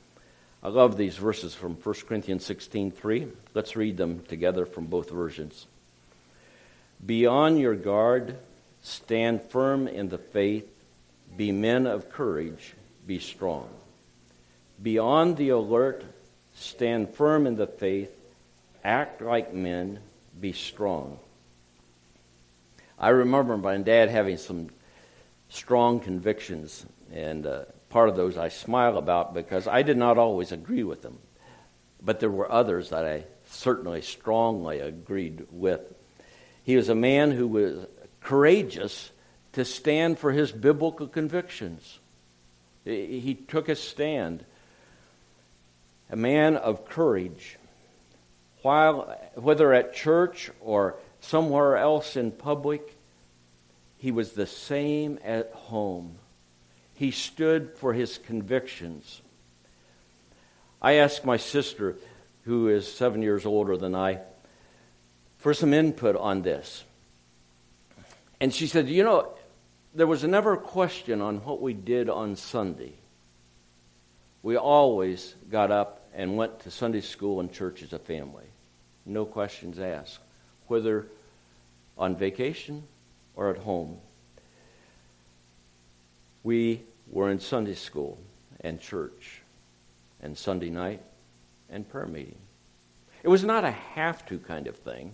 I 0.63 0.69
love 0.69 0.97
these 0.97 1.17
verses 1.17 1.53
from 1.53 1.75
1 1.75 2.07
Corinthians 2.07 2.43
16:3. 2.45 3.31
Let's 3.53 3.75
read 3.75 3.97
them 3.97 4.23
together 4.27 4.65
from 4.65 4.87
both 4.87 5.09
versions. 5.09 5.67
Be 7.05 7.25
on 7.25 7.57
your 7.57 7.75
guard, 7.75 8.37
stand 8.81 9.43
firm 9.43 9.87
in 9.87 10.09
the 10.09 10.17
faith, 10.17 10.67
be 11.35 11.51
men 11.51 11.85
of 11.85 12.09
courage, 12.09 12.73
be 13.05 13.19
strong. 13.19 13.69
Be 14.81 14.97
on 14.97 15.35
the 15.35 15.49
alert, 15.49 16.03
stand 16.55 17.13
firm 17.13 17.45
in 17.45 17.55
the 17.55 17.67
faith, 17.67 18.15
act 18.83 19.21
like 19.21 19.53
men, 19.53 19.99
be 20.39 20.53
strong. 20.53 21.19
I 22.97 23.09
remember 23.09 23.57
my 23.57 23.77
dad 23.77 24.09
having 24.09 24.37
some 24.37 24.69
strong 25.49 25.99
convictions, 25.99 26.85
and 27.13 27.45
uh, 27.45 27.65
part 27.89 28.09
of 28.09 28.15
those 28.15 28.37
I 28.37 28.49
smile 28.49 28.97
about 28.97 29.33
because 29.33 29.67
I 29.67 29.81
did 29.81 29.97
not 29.97 30.17
always 30.17 30.51
agree 30.51 30.83
with 30.83 31.01
them. 31.01 31.19
But 32.01 32.19
there 32.19 32.29
were 32.29 32.51
others 32.51 32.89
that 32.89 33.05
I 33.05 33.25
certainly 33.49 34.01
strongly 34.01 34.79
agreed 34.79 35.47
with. 35.51 35.81
He 36.63 36.75
was 36.75 36.89
a 36.89 36.95
man 36.95 37.31
who 37.31 37.47
was 37.47 37.87
courageous 38.21 39.11
to 39.53 39.65
stand 39.65 40.19
for 40.19 40.31
his 40.31 40.51
biblical 40.51 41.07
convictions. 41.07 41.99
He 42.83 43.35
took 43.47 43.69
a 43.69 43.75
stand. 43.75 44.45
A 46.09 46.15
man 46.15 46.55
of 46.55 46.85
courage. 46.85 47.57
While, 48.61 49.17
whether 49.35 49.73
at 49.73 49.93
church 49.93 50.51
or 50.61 50.95
somewhere 51.19 51.77
else 51.77 52.15
in 52.15 52.31
public, 52.31 52.95
he 53.97 54.11
was 54.11 54.33
the 54.33 54.45
same 54.45 55.19
at 55.23 55.51
home. 55.53 56.17
He 56.97 57.11
stood 57.11 57.77
for 57.77 57.93
his 57.93 58.17
convictions. 58.17 59.21
I 60.81 60.93
asked 60.93 61.23
my 61.23 61.37
sister, 61.37 61.95
who 62.45 62.69
is 62.69 62.91
seven 62.91 63.21
years 63.21 63.45
older 63.45 63.77
than 63.77 63.93
I, 63.93 64.21
for 65.37 65.53
some 65.53 65.75
input 65.75 66.15
on 66.15 66.41
this. 66.41 66.83
And 68.41 68.51
she 68.51 68.65
said, 68.65 68.89
You 68.89 69.03
know, 69.03 69.31
there 69.93 70.07
was 70.07 70.23
never 70.23 70.53
a 70.53 70.57
question 70.57 71.21
on 71.21 71.37
what 71.43 71.61
we 71.61 71.75
did 71.75 72.09
on 72.09 72.35
Sunday. 72.35 72.93
We 74.41 74.57
always 74.57 75.35
got 75.51 75.69
up 75.69 76.09
and 76.15 76.35
went 76.35 76.61
to 76.61 76.71
Sunday 76.71 77.01
school 77.01 77.39
and 77.39 77.53
church 77.53 77.83
as 77.83 77.93
a 77.93 77.99
family. 77.99 78.45
No 79.05 79.23
questions 79.23 79.77
asked, 79.77 80.17
whether 80.65 81.05
on 81.95 82.15
vacation 82.15 82.87
or 83.35 83.51
at 83.51 83.59
home 83.59 83.99
we 86.47 86.81
were 87.11 87.29
in 87.29 87.41
Sunday 87.41 87.73
school 87.73 88.17
and 88.61 88.79
church 88.79 89.41
and 90.21 90.37
Sunday 90.37 90.69
night 90.69 91.01
and 91.69 91.87
prayer 91.89 92.05
meeting. 92.05 92.37
It 93.21 93.27
was 93.27 93.43
not 93.43 93.65
a 93.65 93.71
have 93.71 94.25
to 94.27 94.39
kind 94.39 94.67
of 94.67 94.77
thing. 94.77 95.13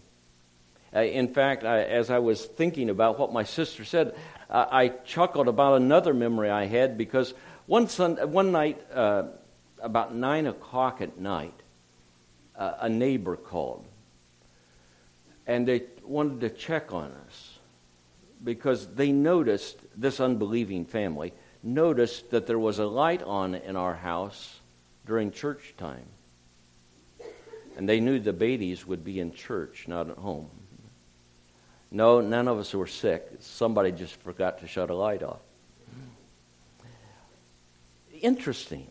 Uh, 0.96 1.02
in 1.02 1.34
fact, 1.34 1.64
I, 1.64 1.86
as 1.86 2.12
I 2.12 2.20
was 2.20 2.46
thinking 2.46 2.92
about 2.92 3.18
what 3.18 3.34
my 3.34 3.46
sister 3.46 3.84
said, 3.84 4.16
I 4.48 4.90
chuckled 5.06 5.48
about 5.48 5.82
another 5.82 6.14
memory 6.14 6.52
I 6.52 6.66
had 6.66 7.00
because 7.00 7.34
one, 7.66 7.88
sun, 7.88 8.18
one 8.32 8.52
night, 8.52 8.80
uh, 8.94 9.24
about 9.82 10.14
9 10.14 10.46
o'clock 10.46 11.02
at 11.02 11.20
night, 11.20 11.60
uh, 12.56 12.74
a 12.82 12.90
neighbor 12.90 13.38
called. 13.38 13.88
And 15.48 15.68
they 15.68 15.86
wanted 16.04 16.42
to 16.42 16.52
check 16.52 16.94
on 16.94 17.12
us 17.26 17.53
because 18.44 18.88
they 18.96 19.12
noticed, 19.12 19.78
this 19.96 20.20
unbelieving 20.20 20.86
family, 20.86 21.34
noticed 21.62 22.32
that 22.32 22.46
there 22.46 22.60
was 22.60 22.80
a 22.80 22.86
light 22.86 23.24
on 23.24 23.56
in 23.56 23.76
our 23.76 23.96
house 23.96 24.60
during 25.06 25.32
church 25.32 25.74
time. 25.78 26.06
And 27.78 27.88
they 27.88 28.00
knew 28.00 28.20
the 28.20 28.34
Beatties 28.34 28.86
would 28.86 29.04
be 29.04 29.20
in 29.20 29.34
church, 29.34 29.88
not 29.88 30.10
at 30.10 30.18
home. 30.18 30.50
No, 31.90 32.22
none 32.22 32.48
of 32.48 32.58
us 32.58 32.74
were 32.74 32.88
sick. 32.88 33.28
Somebody 33.40 33.92
just 33.92 34.16
forgot 34.18 34.60
to 34.60 34.68
shut 34.68 34.90
a 34.90 34.96
light 34.96 35.24
off. 35.24 35.42
Interesting. 38.22 38.90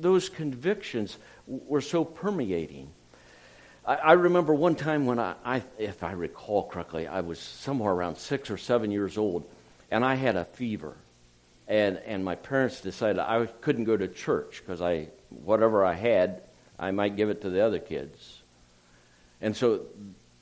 Those 0.00 0.28
convictions 0.28 1.16
were 1.46 1.80
so 1.80 2.04
permeating. 2.04 2.90
I, 3.88 3.94
I 3.94 4.12
remember 4.12 4.54
one 4.54 4.76
time 4.76 5.06
when 5.06 5.18
I, 5.18 5.34
I, 5.44 5.62
if 5.78 6.04
I 6.04 6.12
recall 6.12 6.68
correctly, 6.68 7.06
I 7.08 7.22
was 7.22 7.40
somewhere 7.40 7.92
around 7.92 8.18
six 8.18 8.50
or 8.50 8.58
seven 8.58 8.90
years 8.90 9.16
old, 9.16 9.48
and 9.90 10.04
I 10.04 10.14
had 10.14 10.36
a 10.36 10.44
fever. 10.44 10.94
And, 11.66 11.96
and 12.06 12.24
my 12.24 12.34
parents 12.34 12.80
decided 12.80 13.18
I 13.18 13.46
couldn't 13.46 13.84
go 13.84 13.96
to 13.96 14.06
church 14.06 14.62
because 14.64 14.80
I, 14.80 15.08
whatever 15.30 15.84
I 15.84 15.94
had, 15.94 16.42
I 16.78 16.90
might 16.90 17.16
give 17.16 17.30
it 17.30 17.40
to 17.42 17.50
the 17.50 17.64
other 17.64 17.78
kids. 17.78 18.42
And 19.40 19.56
so 19.56 19.86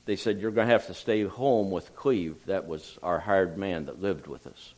they 0.05 0.15
said, 0.15 0.39
You're 0.39 0.51
going 0.51 0.67
to 0.67 0.73
have 0.73 0.87
to 0.87 0.93
stay 0.93 1.23
home 1.23 1.71
with 1.71 1.95
Cleve. 1.95 2.37
That 2.45 2.67
was 2.67 2.97
our 3.03 3.19
hired 3.19 3.57
man 3.57 3.85
that 3.85 4.01
lived 4.01 4.27
with 4.27 4.47
us. 4.47 4.73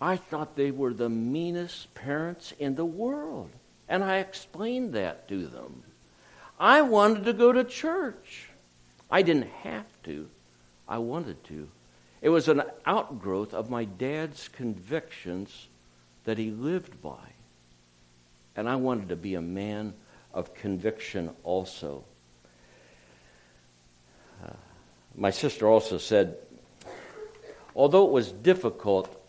I 0.00 0.16
thought 0.16 0.56
they 0.56 0.70
were 0.70 0.94
the 0.94 1.08
meanest 1.08 1.94
parents 1.94 2.52
in 2.58 2.74
the 2.74 2.84
world. 2.84 3.50
And 3.88 4.02
I 4.02 4.18
explained 4.18 4.94
that 4.94 5.28
to 5.28 5.46
them. 5.46 5.82
I 6.62 6.82
wanted 6.82 7.24
to 7.24 7.32
go 7.32 7.50
to 7.50 7.64
church. 7.64 8.46
I 9.10 9.22
didn't 9.22 9.48
have 9.64 9.84
to, 10.04 10.28
I 10.88 10.98
wanted 10.98 11.42
to. 11.46 11.66
It 12.20 12.28
was 12.28 12.46
an 12.46 12.62
outgrowth 12.86 13.52
of 13.52 13.68
my 13.68 13.84
dad's 13.84 14.46
convictions 14.46 15.66
that 16.22 16.38
he 16.38 16.52
lived 16.52 17.02
by. 17.02 17.32
And 18.54 18.68
I 18.68 18.76
wanted 18.76 19.08
to 19.08 19.16
be 19.16 19.34
a 19.34 19.42
man 19.42 19.92
of 20.32 20.54
conviction 20.54 21.30
also. 21.42 22.04
Uh, 24.46 24.52
my 25.16 25.30
sister 25.30 25.66
also 25.66 25.98
said, 25.98 26.36
although 27.74 28.06
it 28.06 28.12
was 28.12 28.30
difficult 28.30 29.20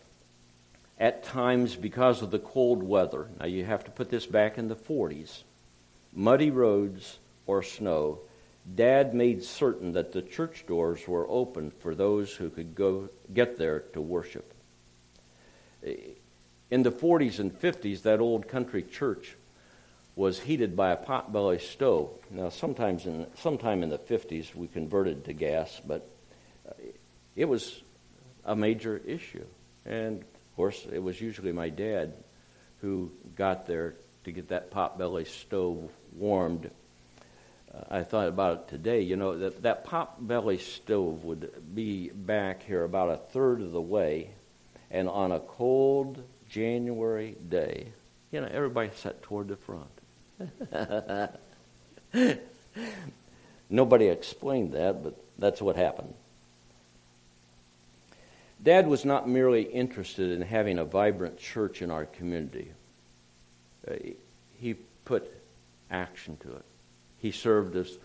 at 1.00 1.24
times 1.24 1.74
because 1.74 2.22
of 2.22 2.30
the 2.30 2.38
cold 2.38 2.84
weather, 2.84 3.26
now 3.40 3.46
you 3.46 3.64
have 3.64 3.82
to 3.86 3.90
put 3.90 4.08
this 4.08 4.24
back 4.24 4.56
in 4.56 4.68
the 4.68 4.76
40s, 4.76 5.42
muddy 6.12 6.52
roads, 6.52 7.18
or 7.46 7.62
snow, 7.62 8.20
Dad 8.72 9.14
made 9.14 9.44
certain 9.44 9.92
that 9.92 10.12
the 10.12 10.22
church 10.22 10.64
doors 10.66 11.06
were 11.06 11.28
open 11.28 11.70
for 11.70 11.94
those 11.94 12.34
who 12.34 12.48
could 12.48 12.74
go 12.74 13.10
get 13.32 13.58
there 13.58 13.80
to 13.92 14.00
worship. 14.00 14.54
In 15.82 16.82
the 16.82 16.90
40s 16.90 17.38
and 17.40 17.52
50s, 17.52 18.02
that 18.02 18.20
old 18.20 18.48
country 18.48 18.82
church 18.82 19.36
was 20.16 20.40
heated 20.40 20.74
by 20.76 20.92
a 20.92 20.96
potbelly 20.96 21.60
stove. 21.60 22.10
Now, 22.30 22.48
sometimes 22.48 23.04
in 23.04 23.26
sometime 23.34 23.82
in 23.82 23.90
the 23.90 23.98
50s, 23.98 24.54
we 24.54 24.68
converted 24.68 25.24
to 25.26 25.32
gas, 25.32 25.80
but 25.86 26.08
uh, 26.66 26.72
it 27.36 27.46
was 27.46 27.82
a 28.44 28.56
major 28.56 28.96
issue. 29.04 29.44
And 29.84 30.20
of 30.20 30.56
course, 30.56 30.86
it 30.90 31.02
was 31.02 31.20
usually 31.20 31.52
my 31.52 31.68
dad 31.68 32.14
who 32.80 33.10
got 33.36 33.66
there 33.66 33.96
to 34.24 34.32
get 34.32 34.48
that 34.48 34.70
potbelly 34.70 35.26
stove 35.26 35.90
warmed 36.16 36.70
I 37.90 38.02
thought 38.02 38.28
about 38.28 38.58
it 38.58 38.68
today. 38.68 39.00
You 39.00 39.16
know, 39.16 39.38
that, 39.38 39.62
that 39.62 39.84
pot 39.84 40.26
belly 40.26 40.58
stove 40.58 41.24
would 41.24 41.74
be 41.74 42.10
back 42.10 42.62
here 42.62 42.84
about 42.84 43.10
a 43.10 43.16
third 43.16 43.60
of 43.60 43.72
the 43.72 43.80
way, 43.80 44.30
and 44.90 45.08
on 45.08 45.32
a 45.32 45.40
cold 45.40 46.22
January 46.48 47.36
day, 47.48 47.88
you 48.30 48.40
know, 48.40 48.48
everybody 48.50 48.90
sat 48.94 49.22
toward 49.22 49.48
the 49.48 49.56
front. 49.56 49.90
Nobody 53.70 54.06
explained 54.08 54.72
that, 54.72 55.02
but 55.02 55.16
that's 55.38 55.62
what 55.62 55.76
happened. 55.76 56.14
Dad 58.62 58.86
was 58.86 59.04
not 59.04 59.28
merely 59.28 59.62
interested 59.62 60.30
in 60.30 60.42
having 60.42 60.78
a 60.78 60.84
vibrant 60.84 61.38
church 61.38 61.82
in 61.82 61.90
our 61.90 62.06
community. 62.06 62.72
Uh, 63.86 63.94
he 64.58 64.74
put 65.04 65.30
action 65.90 66.36
to 66.38 66.56
it. 66.56 66.64
He 67.24 67.30
served 67.30 67.74
as 67.74 67.96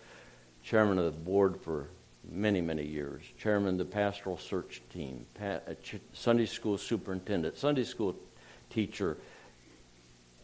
chairman 0.64 0.98
of 0.98 1.04
the 1.04 1.12
board 1.12 1.60
for 1.60 1.90
many, 2.32 2.62
many 2.62 2.86
years, 2.86 3.22
chairman 3.38 3.72
of 3.74 3.78
the 3.80 3.84
pastoral 3.84 4.38
search 4.38 4.82
team, 4.94 5.26
Sunday 6.14 6.46
school 6.46 6.78
superintendent, 6.78 7.58
Sunday 7.58 7.84
school 7.84 8.16
teacher, 8.70 9.18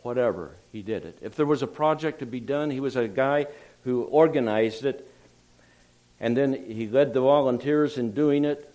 whatever. 0.03 0.57
He 0.73 0.81
did 0.81 1.05
it. 1.05 1.17
If 1.21 1.37
there 1.37 1.45
was 1.45 1.61
a 1.61 1.67
project 1.67 2.19
to 2.19 2.25
be 2.25 2.41
done, 2.41 2.69
he 2.69 2.81
was 2.81 2.97
a 2.97 3.07
guy 3.07 3.47
who 3.85 4.01
organized 4.03 4.83
it, 4.83 5.09
and 6.19 6.35
then 6.35 6.51
he 6.69 6.85
led 6.85 7.13
the 7.13 7.21
volunteers 7.21 7.97
in 7.97 8.11
doing 8.11 8.43
it, 8.43 8.69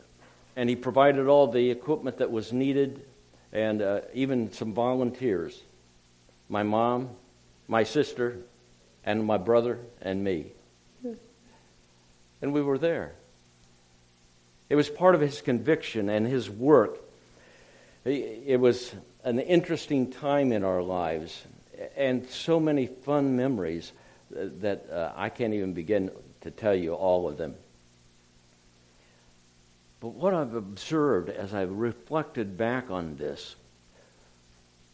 and 0.56 0.70
he 0.70 0.76
provided 0.76 1.26
all 1.26 1.46
the 1.46 1.70
equipment 1.70 2.16
that 2.16 2.30
was 2.30 2.54
needed, 2.54 3.04
and 3.52 3.82
uh, 3.82 4.00
even 4.14 4.50
some 4.50 4.72
volunteers. 4.72 5.62
My 6.48 6.62
mom, 6.62 7.10
my 7.68 7.84
sister, 7.84 8.38
and 9.04 9.24
my 9.24 9.38
brother, 9.38 9.78
and 10.00 10.22
me. 10.22 10.46
And 12.42 12.52
we 12.52 12.62
were 12.62 12.78
there. 12.78 13.12
It 14.68 14.76
was 14.76 14.88
part 14.88 15.14
of 15.14 15.20
his 15.20 15.40
conviction 15.40 16.08
and 16.08 16.26
his 16.26 16.48
work. 16.48 16.98
It 18.04 18.60
was 18.60 18.94
an 19.24 19.40
interesting 19.40 20.10
time 20.10 20.52
in 20.52 20.64
our 20.64 20.82
lives 20.82 21.44
and 21.96 22.28
so 22.28 22.60
many 22.60 22.86
fun 22.86 23.36
memories 23.36 23.92
that 24.30 24.88
uh, 24.90 25.12
I 25.16 25.28
can't 25.28 25.54
even 25.54 25.74
begin 25.74 26.10
to 26.42 26.50
tell 26.50 26.74
you 26.74 26.94
all 26.94 27.28
of 27.28 27.36
them. 27.36 27.54
But 30.00 30.14
what 30.14 30.32
I've 30.32 30.54
observed 30.54 31.28
as 31.28 31.52
I've 31.52 31.72
reflected 31.72 32.56
back 32.56 32.90
on 32.90 33.16
this 33.16 33.56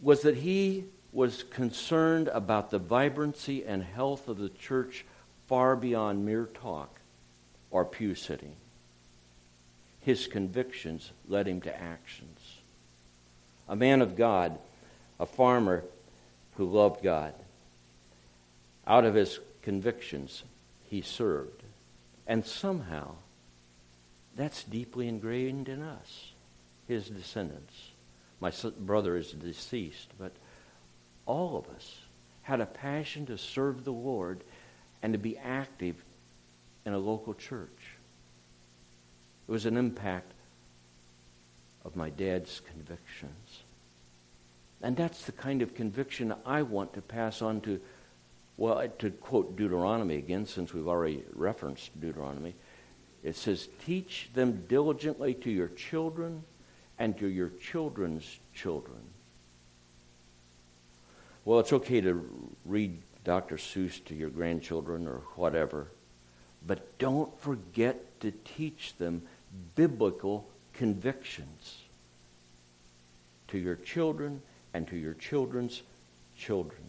was 0.00 0.22
that 0.22 0.36
he 0.36 0.84
was 1.16 1.44
concerned 1.44 2.28
about 2.28 2.70
the 2.70 2.78
vibrancy 2.78 3.64
and 3.64 3.82
health 3.82 4.28
of 4.28 4.36
the 4.36 4.50
church 4.50 5.06
far 5.46 5.74
beyond 5.74 6.26
mere 6.26 6.44
talk 6.44 7.00
or 7.70 7.86
pew 7.86 8.14
sitting. 8.14 8.54
His 10.00 10.26
convictions 10.26 11.10
led 11.26 11.48
him 11.48 11.62
to 11.62 11.74
actions. 11.74 12.38
A 13.66 13.74
man 13.74 14.02
of 14.02 14.14
God, 14.14 14.58
a 15.18 15.24
farmer 15.24 15.84
who 16.58 16.66
loved 16.66 17.02
God. 17.02 17.32
Out 18.86 19.06
of 19.06 19.14
his 19.14 19.40
convictions, 19.62 20.44
he 20.90 21.00
served. 21.00 21.62
And 22.26 22.44
somehow, 22.44 23.12
that's 24.36 24.64
deeply 24.64 25.08
ingrained 25.08 25.70
in 25.70 25.80
us, 25.80 26.32
his 26.86 27.08
descendants. 27.08 27.72
My 28.38 28.52
brother 28.78 29.16
is 29.16 29.32
deceased, 29.32 30.10
but 30.18 30.32
all 31.26 31.56
of 31.56 31.68
us 31.74 32.00
had 32.42 32.60
a 32.60 32.66
passion 32.66 33.26
to 33.26 33.36
serve 33.36 33.84
the 33.84 33.92
Lord 33.92 34.42
and 35.02 35.12
to 35.12 35.18
be 35.18 35.36
active 35.36 35.96
in 36.84 36.92
a 36.92 36.98
local 36.98 37.34
church. 37.34 37.96
It 39.48 39.52
was 39.52 39.66
an 39.66 39.76
impact 39.76 40.32
of 41.84 41.96
my 41.96 42.10
dad's 42.10 42.60
convictions. 42.72 43.62
And 44.82 44.96
that's 44.96 45.24
the 45.24 45.32
kind 45.32 45.62
of 45.62 45.74
conviction 45.74 46.34
I 46.44 46.62
want 46.62 46.94
to 46.94 47.00
pass 47.00 47.42
on 47.42 47.60
to, 47.62 47.80
well, 48.56 48.86
to 48.98 49.10
quote 49.10 49.56
Deuteronomy 49.56 50.16
again, 50.16 50.46
since 50.46 50.72
we've 50.72 50.88
already 50.88 51.24
referenced 51.34 51.98
Deuteronomy. 52.00 52.54
It 53.22 53.36
says, 53.36 53.68
Teach 53.84 54.30
them 54.34 54.64
diligently 54.68 55.34
to 55.34 55.50
your 55.50 55.68
children 55.68 56.44
and 56.98 57.16
to 57.18 57.26
your 57.26 57.50
children's 57.60 58.38
children. 58.54 59.00
Well, 61.46 61.60
it's 61.60 61.72
okay 61.72 62.00
to 62.00 62.28
read 62.64 62.98
Dr. 63.22 63.56
Seuss 63.56 64.04
to 64.06 64.16
your 64.16 64.30
grandchildren 64.30 65.06
or 65.06 65.22
whatever, 65.36 65.86
but 66.66 66.98
don't 66.98 67.40
forget 67.40 68.20
to 68.20 68.32
teach 68.56 68.96
them 68.98 69.22
biblical 69.76 70.44
convictions 70.72 71.82
to 73.46 73.58
your 73.58 73.76
children 73.76 74.42
and 74.74 74.88
to 74.88 74.96
your 74.96 75.14
children's 75.14 75.82
children. 76.36 76.82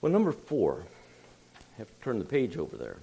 Well, 0.00 0.12
number 0.12 0.30
four, 0.30 0.84
I 1.56 1.78
have 1.78 1.88
to 1.88 2.04
turn 2.04 2.20
the 2.20 2.24
page 2.24 2.56
over 2.56 2.76
there. 2.76 2.98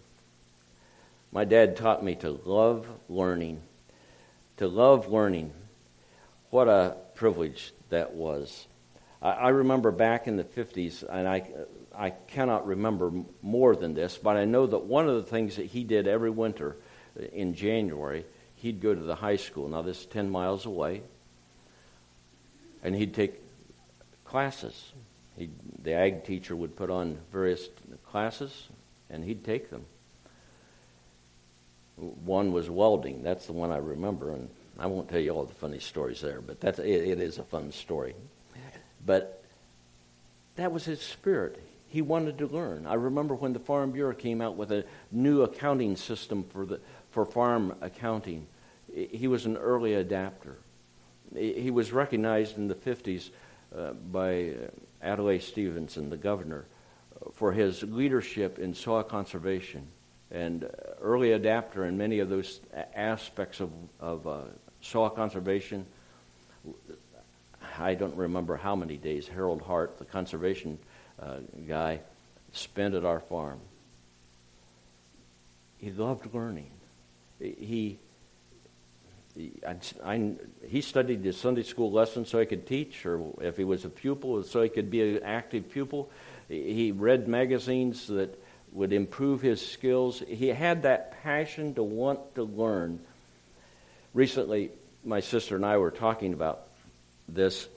My 1.33 1.43
dad 1.43 1.75
taught 1.75 2.01
me 2.01 2.15
to 2.15 2.39
love 2.45 2.87
learning. 3.09 3.61
To 4.55 4.69
love 4.69 5.09
learning. 5.09 5.51
What 6.49 6.69
a 6.69 6.95
privilege 7.13 7.73
that 7.91 8.13
was. 8.13 8.67
I, 9.21 9.30
I 9.32 9.49
remember 9.49 9.91
back 9.91 10.27
in 10.27 10.36
the 10.36 10.43
50s, 10.43 11.04
and 11.08 11.27
I, 11.27 11.49
I 11.95 12.10
cannot 12.10 12.65
remember 12.65 13.12
more 13.41 13.75
than 13.75 13.93
this, 13.93 14.17
but 14.17 14.36
I 14.36 14.45
know 14.45 14.65
that 14.65 14.80
one 14.80 15.08
of 15.08 15.15
the 15.15 15.30
things 15.30 15.58
that 15.58 15.67
he 15.67 15.84
did 15.84 16.08
every 16.08 16.32
winter 16.32 16.75
uh, 17.19 17.25
in 17.25 17.54
January, 17.54 18.25
he'd 18.56 18.82
go 18.82 18.93
to 18.93 19.01
the 19.01 19.15
high 19.15 19.36
school. 19.36 19.67
Now, 19.67 19.82
this 19.82 20.01
is 20.01 20.06
10 20.08 20.30
miles 20.30 20.65
away, 20.65 21.04
and 22.84 22.95
he'd 22.95 23.13
take 23.13 23.39
classes. 24.25 24.93
He'd, 25.38 25.51
the 25.84 25.93
ag 25.93 26.25
teacher 26.25 26.56
would 26.56 26.75
put 26.75 26.89
on 26.89 27.19
various 27.32 27.69
classes, 28.10 28.67
and 29.10 29.23
he'd 29.23 29.43
take 29.43 29.69
them. 29.69 29.86
One 31.95 32.51
was 32.51 32.69
welding. 32.69 33.21
That's 33.21 33.45
the 33.45 33.54
one 33.54 33.71
I 33.71 33.77
remember, 33.77 34.32
and 34.32 34.49
I 34.81 34.87
won't 34.87 35.09
tell 35.09 35.19
you 35.19 35.29
all 35.29 35.45
the 35.45 35.53
funny 35.53 35.77
stories 35.77 36.21
there, 36.21 36.41
but 36.41 36.59
that's, 36.59 36.79
it, 36.79 36.87
it 36.87 37.19
is 37.19 37.37
a 37.37 37.43
fun 37.43 37.71
story. 37.71 38.15
But 39.05 39.43
that 40.55 40.71
was 40.71 40.85
his 40.85 40.99
spirit. 40.99 41.61
He 41.87 42.01
wanted 42.01 42.39
to 42.39 42.47
learn. 42.47 42.87
I 42.87 42.95
remember 42.95 43.35
when 43.35 43.53
the 43.53 43.59
Farm 43.59 43.91
Bureau 43.91 44.15
came 44.15 44.41
out 44.41 44.55
with 44.55 44.71
a 44.71 44.83
new 45.11 45.43
accounting 45.43 45.95
system 45.95 46.45
for, 46.51 46.65
the, 46.65 46.79
for 47.11 47.25
farm 47.25 47.75
accounting. 47.81 48.47
He 48.91 49.27
was 49.27 49.45
an 49.45 49.55
early 49.55 49.93
adapter. 49.93 50.57
He 51.35 51.69
was 51.69 51.91
recognized 51.91 52.57
in 52.57 52.67
the 52.67 52.75
50s 52.75 53.29
uh, 53.77 53.91
by 53.93 54.55
Adlai 55.03 55.37
Stevenson, 55.37 56.09
the 56.09 56.17
governor, 56.17 56.65
for 57.33 57.51
his 57.51 57.83
leadership 57.83 58.57
in 58.57 58.73
soil 58.73 59.03
conservation 59.03 59.87
and 60.31 60.67
early 61.01 61.33
adapter 61.33 61.85
in 61.85 61.97
many 61.97 62.19
of 62.19 62.29
those 62.29 62.61
aspects 62.95 63.59
of, 63.59 63.69
of 63.99 64.25
uh, 64.25 64.41
soil 64.81 65.09
conservation. 65.09 65.85
I 67.79 67.95
don't 67.95 68.15
remember 68.15 68.57
how 68.57 68.75
many 68.75 68.97
days 68.97 69.27
Harold 69.27 69.61
Hart, 69.61 69.97
the 69.97 70.05
conservation 70.05 70.77
uh, 71.21 71.37
guy, 71.67 72.01
spent 72.51 72.95
at 72.95 73.05
our 73.05 73.19
farm. 73.19 73.59
He 75.77 75.91
loved 75.91 76.33
learning. 76.33 76.71
He, 77.39 77.97
he, 79.35 79.51
I, 79.67 79.75
I, 80.03 80.33
he 80.67 80.81
studied 80.81 81.23
his 81.23 81.37
Sunday 81.37 81.63
school 81.63 81.91
lessons 81.91 82.29
so 82.29 82.39
he 82.39 82.45
could 82.45 82.67
teach, 82.67 83.05
or 83.05 83.33
if 83.41 83.57
he 83.57 83.63
was 83.63 83.85
a 83.85 83.89
pupil, 83.89 84.43
so 84.43 84.61
he 84.61 84.69
could 84.69 84.91
be 84.91 85.17
an 85.17 85.23
active 85.23 85.69
pupil. 85.71 86.09
He 86.47 86.91
read 86.91 87.27
magazines 87.27 88.07
that 88.07 88.37
would 88.73 88.93
improve 88.93 89.41
his 89.41 89.65
skills. 89.65 90.21
He 90.27 90.47
had 90.47 90.83
that 90.83 91.23
passion 91.23 91.73
to 91.75 91.83
want 91.83 92.35
to 92.35 92.43
learn. 92.43 92.99
Recently, 94.13 94.71
my 95.04 95.19
sister 95.19 95.56
and 95.56 95.65
I 95.65 95.78
were 95.78 95.91
talking 95.91 96.34
about 96.34 96.67
this, 97.28 97.67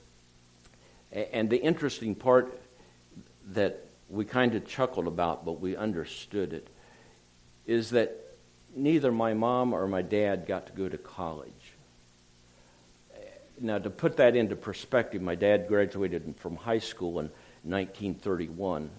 and 1.11 1.49
the 1.49 1.61
interesting 1.61 2.15
part 2.15 2.59
that 3.51 3.85
we 4.09 4.25
kind 4.25 4.53
of 4.55 4.67
chuckled 4.67 5.07
about, 5.07 5.45
but 5.45 5.59
we 5.59 5.75
understood 5.75 6.53
it, 6.53 6.67
is 7.65 7.91
that 7.91 8.35
neither 8.75 9.11
my 9.11 9.33
mom 9.33 9.73
or 9.73 9.87
my 9.87 10.01
dad 10.01 10.45
got 10.45 10.67
to 10.67 10.73
go 10.73 10.89
to 10.89 10.97
college. 10.97 11.51
Now, 13.59 13.77
to 13.77 13.89
put 13.89 14.17
that 14.17 14.35
into 14.35 14.55
perspective, 14.55 15.21
my 15.21 15.35
dad 15.35 15.67
graduated 15.67 16.35
from 16.37 16.57
high 16.57 16.79
school 16.79 17.19
in 17.19 17.31
1931 17.63 18.89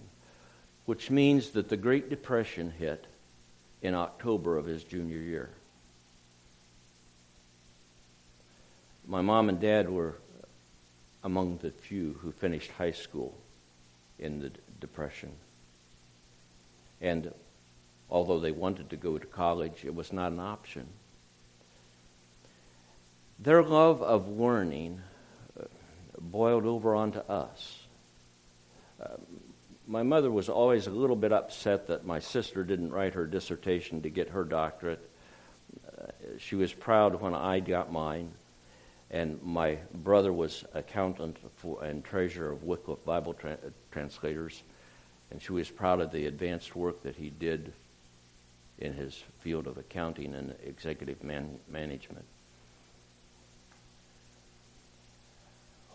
which 0.86 1.10
means 1.10 1.50
that 1.50 1.68
the 1.68 1.76
Great 1.76 2.08
Depression 2.08 2.70
hit 2.70 3.06
in 3.82 3.94
October 3.94 4.56
of 4.56 4.64
his 4.64 4.82
junior 4.82 5.18
year. 5.18 5.50
My 9.06 9.20
mom 9.20 9.48
and 9.48 9.60
dad 9.60 9.88
were 9.88 10.16
among 11.22 11.58
the 11.58 11.70
few 11.70 12.14
who 12.20 12.32
finished 12.32 12.70
high 12.72 12.92
school 12.92 13.36
in 14.18 14.40
the 14.40 14.50
Depression. 14.80 15.32
And 17.00 17.32
although 18.10 18.40
they 18.40 18.52
wanted 18.52 18.90
to 18.90 18.96
go 18.96 19.18
to 19.18 19.26
college, 19.26 19.84
it 19.84 19.94
was 19.94 20.12
not 20.12 20.32
an 20.32 20.40
option. 20.40 20.86
Their 23.38 23.62
love 23.62 24.02
of 24.02 24.28
learning 24.28 25.00
uh, 25.58 25.64
boiled 26.18 26.64
over 26.64 26.94
onto 26.94 27.18
us. 27.20 27.80
Uh, 29.02 29.16
my 29.86 30.02
mother 30.02 30.30
was 30.30 30.48
always 30.48 30.86
a 30.86 30.90
little 30.90 31.16
bit 31.16 31.32
upset 31.32 31.86
that 31.88 32.04
my 32.04 32.18
sister 32.18 32.64
didn't 32.64 32.90
write 32.90 33.14
her 33.14 33.26
dissertation 33.26 34.02
to 34.02 34.10
get 34.10 34.30
her 34.30 34.44
doctorate. 34.44 35.08
Uh, 35.86 36.06
she 36.38 36.56
was 36.56 36.72
proud 36.72 37.20
when 37.20 37.34
I 37.34 37.60
got 37.60 37.92
mine. 37.92 38.32
And 39.10 39.40
my 39.42 39.78
brother 39.94 40.32
was 40.32 40.64
accountant 40.74 41.36
for, 41.56 41.84
and 41.84 42.04
treasurer 42.04 42.52
of 42.52 42.64
Wycliffe 42.64 43.04
Bible 43.04 43.34
tra- 43.34 43.58
Translators, 43.92 44.62
and 45.30 45.40
she 45.40 45.52
was 45.52 45.70
proud 45.70 46.00
of 46.00 46.10
the 46.10 46.26
advanced 46.26 46.74
work 46.74 47.02
that 47.02 47.16
he 47.16 47.30
did 47.30 47.72
in 48.78 48.92
his 48.92 49.22
field 49.40 49.66
of 49.66 49.78
accounting 49.78 50.34
and 50.34 50.54
executive 50.64 51.22
man- 51.22 51.58
management. 51.68 52.24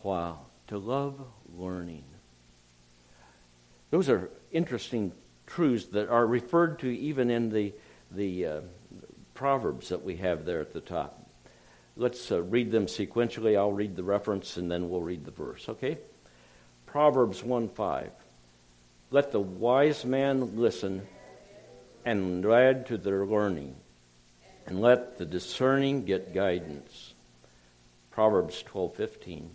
Wow, 0.03 0.39
to 0.67 0.77
love 0.77 1.19
learning. 1.55 2.03
Those 3.91 4.09
are 4.09 4.29
interesting 4.51 5.11
truths 5.45 5.87
that 5.87 6.09
are 6.09 6.25
referred 6.25 6.79
to 6.79 6.87
even 6.87 7.29
in 7.29 7.49
the, 7.49 7.73
the 8.09 8.45
uh, 8.45 8.61
Proverbs 9.33 9.89
that 9.89 10.03
we 10.03 10.15
have 10.17 10.45
there 10.45 10.61
at 10.61 10.73
the 10.73 10.81
top. 10.81 11.20
Let's 11.95 12.31
uh, 12.31 12.41
read 12.41 12.71
them 12.71 12.85
sequentially. 12.85 13.57
I'll 13.57 13.71
read 13.71 13.95
the 13.95 14.03
reference 14.03 14.57
and 14.57 14.71
then 14.71 14.89
we'll 14.89 15.01
read 15.01 15.25
the 15.25 15.31
verse, 15.31 15.67
okay? 15.69 15.97
Proverbs 16.85 17.43
1 17.43 17.69
5. 17.69 18.11
Let 19.11 19.31
the 19.31 19.41
wise 19.41 20.05
man 20.05 20.57
listen 20.57 21.05
and 22.05 22.45
add 22.45 22.87
to 22.87 22.97
their 22.97 23.25
learning, 23.25 23.75
and 24.65 24.81
let 24.81 25.17
the 25.17 25.25
discerning 25.25 26.05
get 26.05 26.33
guidance. 26.33 27.13
Proverbs 28.09 28.63
12:15. 28.63 29.49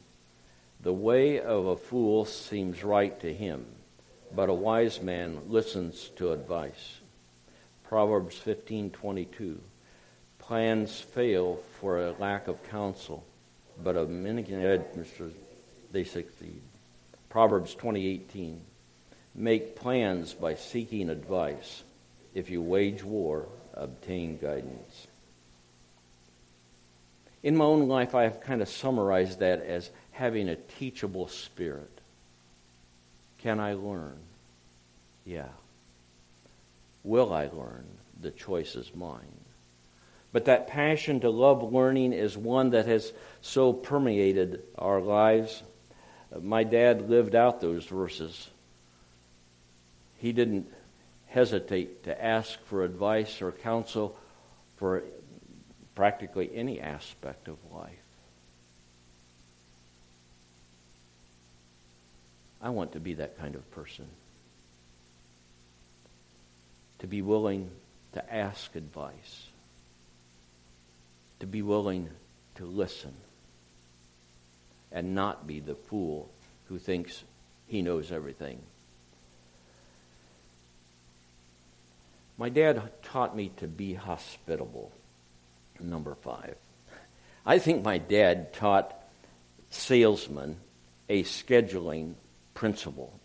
The 0.81 0.92
way 0.92 1.40
of 1.40 1.66
a 1.66 1.77
fool 1.77 2.25
seems 2.25 2.85
right 2.85 3.18
to 3.20 3.33
him, 3.33 3.66
but 4.35 4.49
a 4.49 4.55
wise 4.55 5.01
man 5.01 5.49
listens 5.49 6.11
to 6.16 6.33
advice. 6.33 7.01
Proverbs 7.85 8.37
15:22. 8.38 9.61
Plans 10.46 11.00
fail 11.00 11.56
for 11.80 11.98
a 11.98 12.12
lack 12.12 12.46
of 12.46 12.62
counsel, 12.70 13.24
but 13.82 13.96
a 13.96 14.02
administrators 14.02 15.32
they 15.90 16.04
succeed. 16.04 16.62
Proverbs 17.28 17.74
20:18. 17.74 18.61
Make 19.35 19.74
plans 19.74 20.35
by 20.35 20.54
seeking 20.54 21.11
advice. 21.11 21.82
If 22.32 22.48
you 22.48 22.62
wage 22.62 23.02
war, 23.02 23.48
obtain 23.74 24.38
guidance. 24.38 25.09
In 27.42 27.56
my 27.56 27.64
own 27.64 27.88
life, 27.88 28.14
I 28.14 28.22
have 28.22 28.40
kind 28.40 28.62
of 28.62 28.68
summarized 28.68 29.40
that 29.40 29.62
as 29.62 29.90
having 30.12 30.48
a 30.48 30.56
teachable 30.56 31.26
spirit. 31.26 32.00
Can 33.38 33.59
I 33.59 33.74
learn? 33.74 34.18
Yeah. 35.24 35.48
Will 37.02 37.32
I 37.32 37.48
learn? 37.48 37.87
The 38.20 38.30
choice 38.30 38.76
is 38.76 38.94
mine. 38.94 39.45
But 40.32 40.46
that 40.46 40.66
passion 40.66 41.20
to 41.20 41.30
love 41.30 41.72
learning 41.72 42.12
is 42.12 42.36
one 42.36 42.70
that 42.70 42.86
has 42.86 43.12
so 43.40 43.72
permeated 43.72 44.62
our 44.76 45.00
lives. 45.00 45.62
My 46.40 46.64
dad 46.64 47.08
lived 47.08 47.34
out 47.34 47.60
those 47.60 47.86
verses. 47.86 48.48
He 50.18 50.32
didn't 50.32 50.66
hesitate 51.26 52.04
to 52.04 52.24
ask 52.24 52.58
for 52.66 52.84
advice 52.84 53.40
or 53.40 53.52
counsel 53.52 54.16
for 54.76 55.04
practically 55.94 56.50
any 56.54 56.80
aspect 56.80 57.48
of 57.48 57.56
life. 57.72 57.92
I 62.60 62.70
want 62.70 62.92
to 62.92 63.00
be 63.00 63.14
that 63.14 63.38
kind 63.38 63.54
of 63.54 63.70
person. 63.70 64.06
To 67.00 67.06
be 67.06 67.22
willing 67.22 67.70
to 68.14 68.34
ask 68.34 68.74
advice. 68.74 69.46
To 71.40 71.46
be 71.46 71.62
willing 71.62 72.09
to 72.57 72.64
listen. 72.64 73.14
And 74.92 75.14
not 75.14 75.46
be 75.46 75.61
the 75.61 75.75
fool 75.75 76.31
who 76.68 76.79
thinks 76.79 77.25
he 77.66 77.83
knows 77.83 78.11
everything. 78.12 78.61
My 82.38 82.49
dad 82.49 82.90
taught 83.03 83.35
me 83.35 83.51
to 83.57 83.66
be 83.66 83.94
hospitable, 83.94 84.92
number 85.81 86.14
five. 86.14 86.57
I 87.46 87.59
think 87.59 87.83
my 87.83 87.99
dad 87.99 88.53
taught 88.53 88.94
salesmen 89.70 90.57
a 91.09 91.22
scheduling 91.22 92.14
principle 92.55 93.18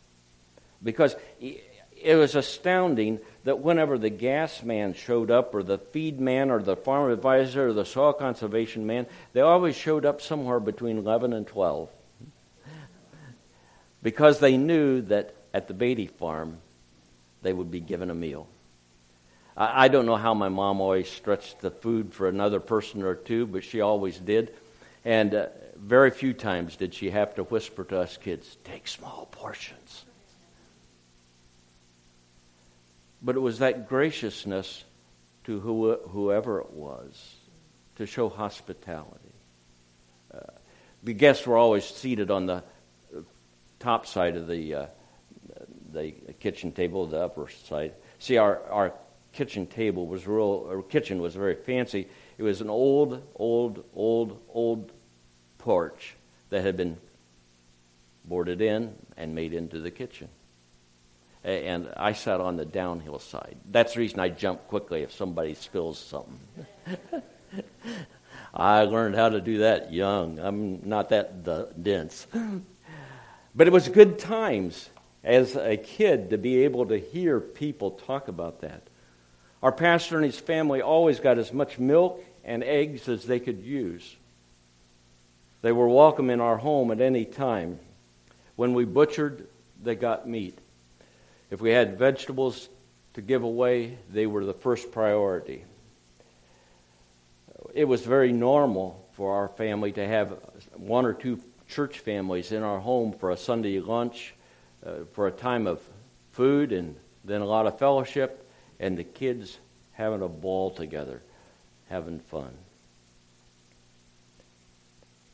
because 0.84 1.16
it 1.40 2.16
was 2.16 2.36
astounding 2.36 3.20
that 3.44 3.60
whenever 3.60 3.98
the 3.98 4.10
gas 4.10 4.62
man 4.64 4.94
showed 4.94 5.32
up, 5.32 5.56
or 5.56 5.64
the 5.64 5.78
feed 5.78 6.20
man, 6.20 6.52
or 6.52 6.62
the 6.62 6.76
farm 6.76 7.12
advisor, 7.12 7.70
or 7.70 7.74
the 7.74 7.86
soil 7.86 8.14
conservation 8.14 8.86
man, 8.86 9.08
they 9.34 9.42
always 9.42 9.76
showed 9.76 10.06
up 10.06 10.22
somewhere 10.22 10.60
between 10.60 10.98
11 10.98 11.34
and 11.34 11.48
12 11.48 11.90
because 14.04 14.40
they 14.40 14.58
knew 14.58 15.02
that 15.02 15.36
at 15.54 15.68
the 15.68 15.74
Beatty 15.74 16.08
farm 16.08 16.58
they 17.42 17.54
would 17.54 17.72
be 17.72 17.80
given 17.80 18.10
a 18.10 18.16
meal. 18.16 18.48
I, 19.56 19.86
I 19.86 19.88
don't 19.88 20.06
know 20.06 20.16
how 20.16 20.34
my 20.34 20.50
mom 20.50 20.82
always 20.82 21.10
stretched 21.10 21.62
the 21.62 21.72
food 21.72 22.14
for 22.14 22.28
another 22.28 22.60
person 22.60 23.04
or 23.04 23.16
two, 23.16 23.46
but 23.46 23.64
she 23.64 23.82
always 23.82 24.18
did. 24.18 24.54
And 25.04 25.34
uh, 25.34 25.48
very 25.76 26.12
few 26.12 26.34
times 26.34 26.76
did 26.76 26.94
she 26.94 27.10
have 27.10 27.36
to 27.36 27.44
whisper 27.44 27.84
to 27.86 28.00
us 28.00 28.18
kids, 28.18 28.58
take 28.64 28.88
small 28.88 29.28
portions. 29.32 30.06
But 33.22 33.36
it 33.36 33.40
was 33.40 33.60
that 33.60 33.88
graciousness 33.88 34.84
to 35.44 35.60
who, 35.60 35.96
whoever 36.10 36.60
it 36.60 36.72
was 36.72 37.36
to 37.96 38.06
show 38.06 38.30
hospitality. 38.30 39.34
Uh, 40.34 40.40
the 41.04 41.14
guests 41.14 41.46
were 41.46 41.58
always 41.58 41.86
seated 41.86 42.32
on 42.32 42.46
the 42.46 42.64
top 43.80 44.06
side 44.06 44.38
of 44.38 44.48
the, 44.48 44.76
uh, 44.76 44.86
the 45.92 46.12
kitchen 46.40 46.72
table, 46.72 47.06
the 47.06 47.20
upper 47.20 47.48
side. 47.50 47.94
See, 48.20 48.38
our, 48.38 48.62
our 48.70 48.94
kitchen 49.34 49.68
table 49.68 50.08
was 50.08 50.28
real, 50.28 50.66
or 50.70 50.84
kitchen 50.84 51.22
was 51.22 51.36
very 51.36 51.56
fancy. 51.56 52.08
It 52.38 52.44
was 52.44 52.62
an 52.62 52.70
old, 52.70 53.22
old, 53.36 53.84
old, 53.94 54.42
old 54.54 54.92
porch 55.58 56.16
that 56.50 56.64
had 56.64 56.78
been 56.78 56.98
boarded 58.26 58.62
in 58.62 58.96
and 59.18 59.34
made 59.34 59.54
into 59.54 59.80
the 59.80 59.92
kitchen. 59.92 60.28
And 61.44 61.92
I 61.98 62.14
sat 62.14 62.40
on 62.40 62.56
the 62.58 62.66
downhill 62.66 63.20
side. 63.20 63.58
That's 63.70 63.94
the 63.94 64.02
reason 64.02 64.20
I 64.20 64.30
jump 64.30 64.68
quickly 64.68 65.02
if 65.02 65.12
somebody 65.12 65.56
spills 65.56 65.98
something. 65.98 66.40
I 68.54 68.84
learned 68.84 69.16
how 69.16 69.30
to 69.30 69.42
do 69.42 69.60
that 69.60 69.92
young. 69.92 70.40
I'm 70.40 70.88
not 70.88 71.10
that 71.10 71.44
dense. 71.82 72.28
But 73.56 73.68
it 73.68 73.74
was 73.74 73.88
good 73.90 74.20
times 74.20 74.90
as 75.24 75.56
a 75.56 75.78
kid 75.78 76.30
to 76.30 76.38
be 76.38 76.64
able 76.64 76.88
to 76.88 76.98
hear 76.98 77.40
people 77.40 77.92
talk 77.92 78.28
about 78.28 78.62
that. 78.62 78.84
Our 79.62 79.72
pastor 79.72 80.16
and 80.18 80.26
his 80.26 80.40
family 80.40 80.82
always 80.82 81.20
got 81.20 81.38
as 81.38 81.54
much 81.54 81.78
milk 81.78 82.24
and 82.44 82.64
eggs 82.64 83.08
as 83.08 83.26
they 83.26 83.40
could 83.40 83.60
use. 83.60 84.16
They 85.62 85.72
were 85.72 85.88
welcome 85.88 86.30
in 86.30 86.42
our 86.42 86.58
home 86.58 86.92
at 86.92 87.02
any 87.02 87.26
time. 87.26 87.80
When 88.56 88.74
we 88.74 88.86
butchered, 88.86 89.48
they 89.84 89.96
got 89.96 90.28
meat. 90.28 90.58
If 91.52 91.60
we 91.60 91.72
had 91.72 92.00
vegetables 92.00 92.70
to 93.14 93.22
give 93.22 93.44
away, 93.44 93.98
they 94.10 94.26
were 94.26 94.46
the 94.46 94.54
first 94.54 94.92
priority. 94.92 95.66
It 97.74 97.86
was 97.86 98.06
very 98.06 98.32
normal 98.32 99.06
for 99.12 99.36
our 99.36 99.50
family 99.50 99.92
to 99.92 100.08
have 100.08 100.38
one 100.78 101.06
or 101.06 101.14
two 101.14 101.42
church 101.68 102.00
families 102.00 102.54
in 102.54 102.64
our 102.64 102.80
home 102.80 103.12
for 103.12 103.32
a 103.32 103.38
Sunday 103.38 103.80
lunch, 103.82 104.34
uh, 104.86 105.04
for 105.12 105.28
a 105.28 105.32
time 105.32 105.68
of 105.68 105.82
food, 106.32 106.72
and 106.72 106.96
then 107.26 107.42
a 107.42 107.46
lot 107.46 107.68
of 107.68 107.78
fellowship 107.78 108.50
and 108.80 108.98
the 108.98 109.04
kids 109.04 109.58
having 109.92 110.22
a 110.22 110.28
ball 110.30 110.72
together, 110.72 111.22
having 111.90 112.20
fun. 112.20 112.52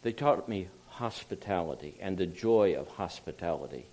They 0.01 0.13
taught 0.13 0.49
me 0.49 0.67
hospitality 0.87 1.95
and 1.99 2.17
the 2.17 2.25
joy 2.25 2.75
of 2.75 2.87
hospitality. 2.87 3.87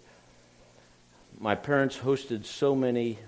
My 1.45 1.55
parents 1.55 1.95
hosted 1.95 2.47
so 2.47 2.75
many 2.75 3.19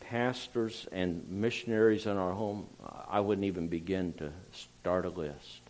pastors 0.00 0.86
and 0.92 1.26
missionaries 1.30 2.04
in 2.04 2.18
our 2.18 2.32
home, 2.32 2.66
I 3.08 3.20
wouldn't 3.20 3.46
even 3.46 3.68
begin 3.68 4.12
to 4.18 4.30
start 4.52 5.06
a 5.06 5.08
list. 5.08 5.62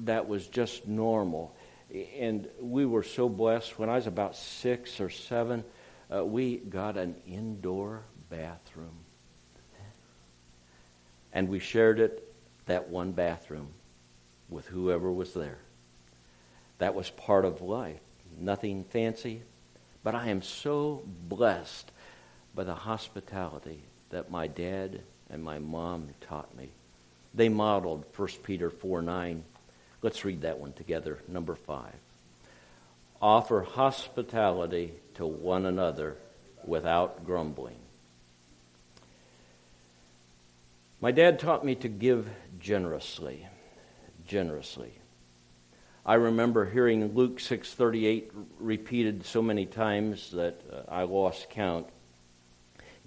That 0.00 0.28
was 0.28 0.46
just 0.46 0.86
normal. 0.86 1.56
And 2.18 2.48
we 2.60 2.84
were 2.84 3.02
so 3.02 3.30
blessed. 3.30 3.78
When 3.78 3.88
I 3.88 3.94
was 3.94 4.06
about 4.06 4.36
six 4.36 5.00
or 5.00 5.08
seven, 5.08 5.64
uh, 6.14 6.22
we 6.22 6.58
got 6.58 6.98
an 6.98 7.14
indoor 7.26 8.02
bathroom. 8.28 8.98
And 11.32 11.48
we 11.48 11.60
shared 11.60 11.98
it, 11.98 12.30
that 12.66 12.90
one 12.90 13.12
bathroom, 13.12 13.68
with 14.50 14.66
whoever 14.66 15.10
was 15.10 15.32
there. 15.32 15.60
That 16.76 16.94
was 16.94 17.08
part 17.08 17.46
of 17.46 17.62
life. 17.62 18.00
Nothing 18.38 18.84
fancy, 18.84 19.42
but 20.02 20.14
I 20.14 20.28
am 20.28 20.42
so 20.42 21.02
blessed 21.28 21.90
by 22.54 22.64
the 22.64 22.74
hospitality 22.74 23.82
that 24.10 24.30
my 24.30 24.46
dad 24.46 25.02
and 25.30 25.42
my 25.42 25.58
mom 25.58 26.08
taught 26.20 26.54
me. 26.56 26.70
they 27.34 27.48
modeled 27.48 28.04
1 28.16 28.28
Peter 28.42 28.70
4 28.70 29.02
9. 29.02 29.44
Let's 30.02 30.24
read 30.24 30.42
that 30.42 30.58
one 30.58 30.72
together. 30.72 31.18
Number 31.28 31.54
5. 31.54 31.92
Offer 33.22 33.60
hospitality 33.62 34.94
to 35.14 35.26
one 35.26 35.66
another 35.66 36.16
without 36.64 37.24
grumbling. 37.24 37.76
My 41.00 41.12
dad 41.12 41.38
taught 41.38 41.64
me 41.64 41.74
to 41.76 41.88
give 41.88 42.28
generously. 42.58 43.46
Generously. 44.26 44.92
I 46.10 46.14
remember 46.14 46.64
hearing 46.68 47.14
Luke 47.14 47.38
6:38 47.38 48.32
repeated 48.58 49.24
so 49.24 49.40
many 49.40 49.64
times 49.64 50.32
that 50.32 50.60
uh, 50.68 50.92
I 50.92 51.04
lost 51.04 51.50
count. 51.50 51.86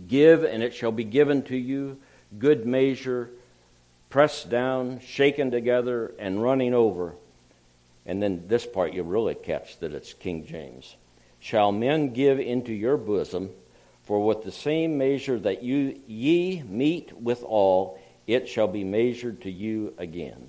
Give 0.08 0.46
and 0.46 0.63
it 0.63 0.74
shall 0.74 0.94
be 0.94 1.04
given 1.04 1.44
to 1.44 1.58
you, 1.58 1.98
good 2.39 2.66
measure, 2.66 3.30
pressed 4.10 4.50
down, 4.50 5.02
shaken 5.02 5.52
together 5.52 6.13
and 6.18 6.42
running 6.42 6.74
over. 6.74 7.16
And 8.06 8.24
then 8.24 8.46
this 8.48 8.66
part 8.66 8.94
you 8.94 9.04
really 9.04 9.36
catch 9.36 9.80
that 9.80 9.94
it's 9.94 10.13
King 10.13 10.46
James. 10.46 10.96
Shall 11.39 11.74
men 11.74 12.13
give 12.13 12.39
into 12.39 12.72
your 12.72 12.96
bosom, 12.96 13.50
for 14.04 14.26
with 14.26 14.44
the 14.46 14.52
same 14.54 14.98
measure 14.98 15.38
that 15.39 15.62
you 15.62 16.00
ye 16.08 16.63
meet 16.63 17.12
withal, 17.22 18.00
it 18.28 18.48
shall 18.48 18.70
be 18.70 18.86
measured 18.86 19.42
to 19.42 19.52
you 19.52 19.94
again. 19.98 20.48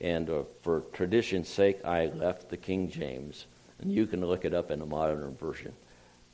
And 0.00 0.30
uh, 0.30 0.42
for 0.62 0.84
tradition's 0.92 1.48
sake, 1.48 1.84
I 1.84 2.06
left 2.06 2.48
the 2.48 2.56
King 2.56 2.90
James, 2.90 3.46
and 3.80 3.92
you 3.92 4.06
can 4.06 4.24
look 4.24 4.44
it 4.44 4.54
up 4.54 4.70
in 4.70 4.80
a 4.80 4.86
modern 4.86 5.36
version. 5.36 5.72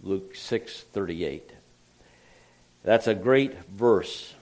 Luke 0.01 0.35
6:38. 0.35 1.43
That's 2.85 3.09
a 3.09 3.15
great 3.15 3.55
verse. 3.65 4.35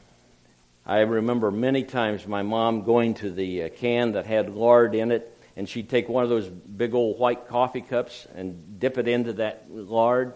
I 0.84 1.00
remember 1.00 1.50
many 1.50 1.82
times 1.82 2.26
my 2.26 2.42
mom 2.42 2.82
going 2.82 3.14
to 3.14 3.30
the 3.30 3.64
uh, 3.64 3.68
can 3.70 4.12
that 4.12 4.26
had 4.26 4.54
lard 4.54 4.94
in 4.94 5.12
it, 5.12 5.34
and 5.56 5.66
she'd 5.66 5.88
take 5.88 6.10
one 6.10 6.24
of 6.24 6.30
those 6.30 6.48
big 6.48 6.94
old 6.94 7.18
white 7.18 7.48
coffee 7.48 7.80
cups 7.80 8.26
and 8.34 8.78
dip 8.78 8.98
it 8.98 9.08
into 9.08 9.32
that 9.34 9.64
lard. 9.70 10.34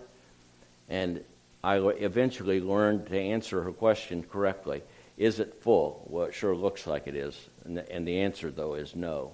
And 0.88 1.22
I 1.62 1.76
eventually 1.76 2.60
learned 2.60 3.08
to 3.08 3.18
answer 3.18 3.62
her 3.62 3.72
question 3.72 4.22
correctly. 4.22 4.82
Is 5.18 5.40
it 5.40 5.60
full? 5.60 6.06
Well, 6.08 6.26
it 6.26 6.34
sure 6.34 6.54
looks 6.54 6.86
like 6.86 7.06
it 7.06 7.16
is. 7.16 7.48
And 7.68 7.76
the, 7.76 7.92
and 7.92 8.08
the 8.08 8.20
answer, 8.20 8.50
though, 8.50 8.74
is 8.74 8.96
no. 8.96 9.32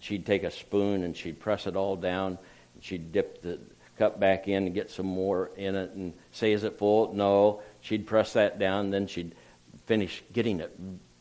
She'd 0.00 0.26
take 0.26 0.42
a 0.42 0.50
spoon 0.50 1.04
and 1.04 1.16
she'd 1.16 1.38
press 1.38 1.66
it 1.66 1.76
all 1.76 1.96
down. 1.96 2.36
And 2.74 2.84
she'd 2.84 3.12
dip 3.12 3.40
the 3.42 3.60
cup 3.96 4.18
back 4.18 4.48
in 4.48 4.66
and 4.66 4.74
get 4.74 4.90
some 4.90 5.06
more 5.06 5.50
in 5.56 5.76
it 5.76 5.92
and 5.92 6.12
say, 6.32 6.52
Is 6.52 6.64
it 6.64 6.78
full? 6.78 7.14
No. 7.14 7.62
She'd 7.80 8.06
press 8.06 8.32
that 8.32 8.58
down. 8.58 8.90
Then 8.90 9.06
she'd 9.06 9.34
finish 9.86 10.22
getting 10.32 10.60
it 10.60 10.76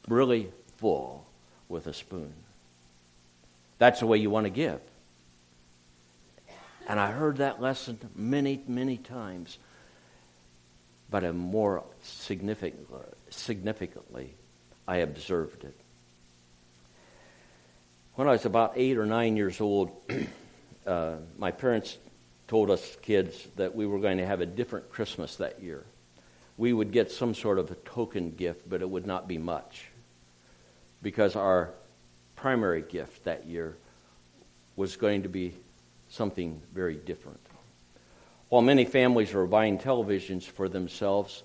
really 0.07 0.51
full 0.77 1.25
with 1.69 1.85
a 1.85 1.93
spoon. 1.93 2.33
That's 3.77 3.99
the 3.99 4.07
way 4.07 4.17
you 4.17 4.31
want 4.31 4.45
to 4.45 4.49
give. 4.49 4.81
And 6.87 6.99
I 6.99 7.11
heard 7.11 7.37
that 7.37 7.61
lesson 7.61 7.99
many, 8.15 8.63
many 8.67 8.97
times. 8.97 9.59
But 11.11 11.23
a 11.23 11.31
more 11.31 11.83
significant, 12.01 12.87
significantly, 13.29 14.33
I 14.87 14.97
observed 14.97 15.63
it. 15.63 15.78
When 18.19 18.27
I 18.27 18.31
was 18.31 18.43
about 18.43 18.73
eight 18.75 18.97
or 18.97 19.05
nine 19.05 19.37
years 19.37 19.61
old, 19.61 19.91
uh, 20.85 21.13
my 21.37 21.51
parents 21.51 21.97
told 22.49 22.69
us 22.69 22.97
kids 23.01 23.47
that 23.55 23.73
we 23.73 23.85
were 23.85 23.97
going 23.97 24.17
to 24.17 24.25
have 24.25 24.41
a 24.41 24.45
different 24.45 24.89
Christmas 24.89 25.37
that 25.37 25.63
year. 25.63 25.85
We 26.57 26.73
would 26.73 26.91
get 26.91 27.13
some 27.13 27.33
sort 27.33 27.59
of 27.59 27.71
a 27.71 27.75
token 27.75 28.31
gift, 28.31 28.69
but 28.69 28.81
it 28.81 28.89
would 28.89 29.07
not 29.07 29.29
be 29.29 29.37
much. 29.37 29.85
Because 31.01 31.37
our 31.37 31.69
primary 32.35 32.81
gift 32.81 33.23
that 33.23 33.45
year 33.45 33.77
was 34.75 34.97
going 34.97 35.23
to 35.23 35.29
be 35.29 35.53
something 36.09 36.61
very 36.73 36.95
different. 36.95 37.39
While 38.49 38.63
many 38.63 38.83
families 38.83 39.31
were 39.31 39.47
buying 39.47 39.77
televisions 39.77 40.43
for 40.43 40.67
themselves, 40.67 41.43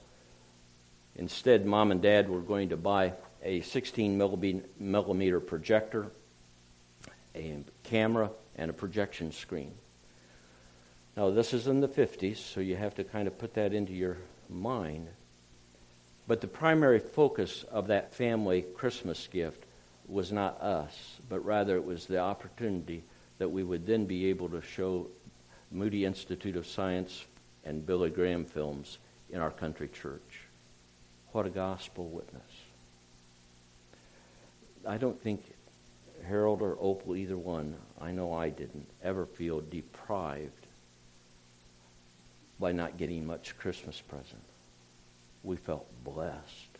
Instead, 1.16 1.64
mom 1.64 1.92
and 1.92 2.02
dad 2.02 2.28
were 2.28 2.40
going 2.40 2.70
to 2.70 2.76
buy 2.76 3.12
a 3.40 3.60
16 3.60 4.18
millimeter 4.80 5.38
projector, 5.38 6.10
a 7.34 7.64
camera, 7.82 8.30
and 8.56 8.70
a 8.70 8.74
projection 8.74 9.32
screen. 9.32 9.72
Now, 11.16 11.30
this 11.30 11.52
is 11.52 11.66
in 11.66 11.80
the 11.80 11.88
50s, 11.88 12.36
so 12.36 12.60
you 12.60 12.76
have 12.76 12.94
to 12.96 13.04
kind 13.04 13.28
of 13.28 13.38
put 13.38 13.54
that 13.54 13.72
into 13.72 13.92
your 13.92 14.16
mind. 14.48 15.08
But 16.26 16.40
the 16.40 16.46
primary 16.46 16.98
focus 16.98 17.64
of 17.70 17.88
that 17.88 18.14
family 18.14 18.62
Christmas 18.62 19.28
gift 19.30 19.64
was 20.08 20.32
not 20.32 20.60
us, 20.60 21.20
but 21.28 21.44
rather 21.44 21.76
it 21.76 21.84
was 21.84 22.06
the 22.06 22.18
opportunity 22.18 23.04
that 23.38 23.48
we 23.48 23.62
would 23.62 23.86
then 23.86 24.06
be 24.06 24.26
able 24.26 24.48
to 24.50 24.60
show 24.60 25.08
Moody 25.70 26.04
Institute 26.04 26.56
of 26.56 26.66
Science 26.66 27.24
and 27.64 27.86
Billy 27.86 28.10
Graham 28.10 28.44
films 28.44 28.98
in 29.30 29.40
our 29.40 29.50
country 29.50 29.88
church. 29.88 30.40
What 31.32 31.46
a 31.46 31.50
gospel 31.50 32.08
witness. 32.08 32.42
I 34.86 34.98
don't 34.98 35.20
think 35.20 35.53
Harold 36.24 36.62
or 36.62 36.76
Opal, 36.80 37.16
either 37.16 37.36
one, 37.36 37.76
I 38.00 38.10
know 38.10 38.32
I 38.32 38.48
didn't, 38.48 38.88
ever 39.02 39.26
feel 39.26 39.60
deprived 39.60 40.66
by 42.58 42.72
not 42.72 42.96
getting 42.96 43.26
much 43.26 43.56
Christmas 43.58 44.00
present. 44.00 44.42
We 45.42 45.56
felt 45.56 45.86
blessed, 46.04 46.78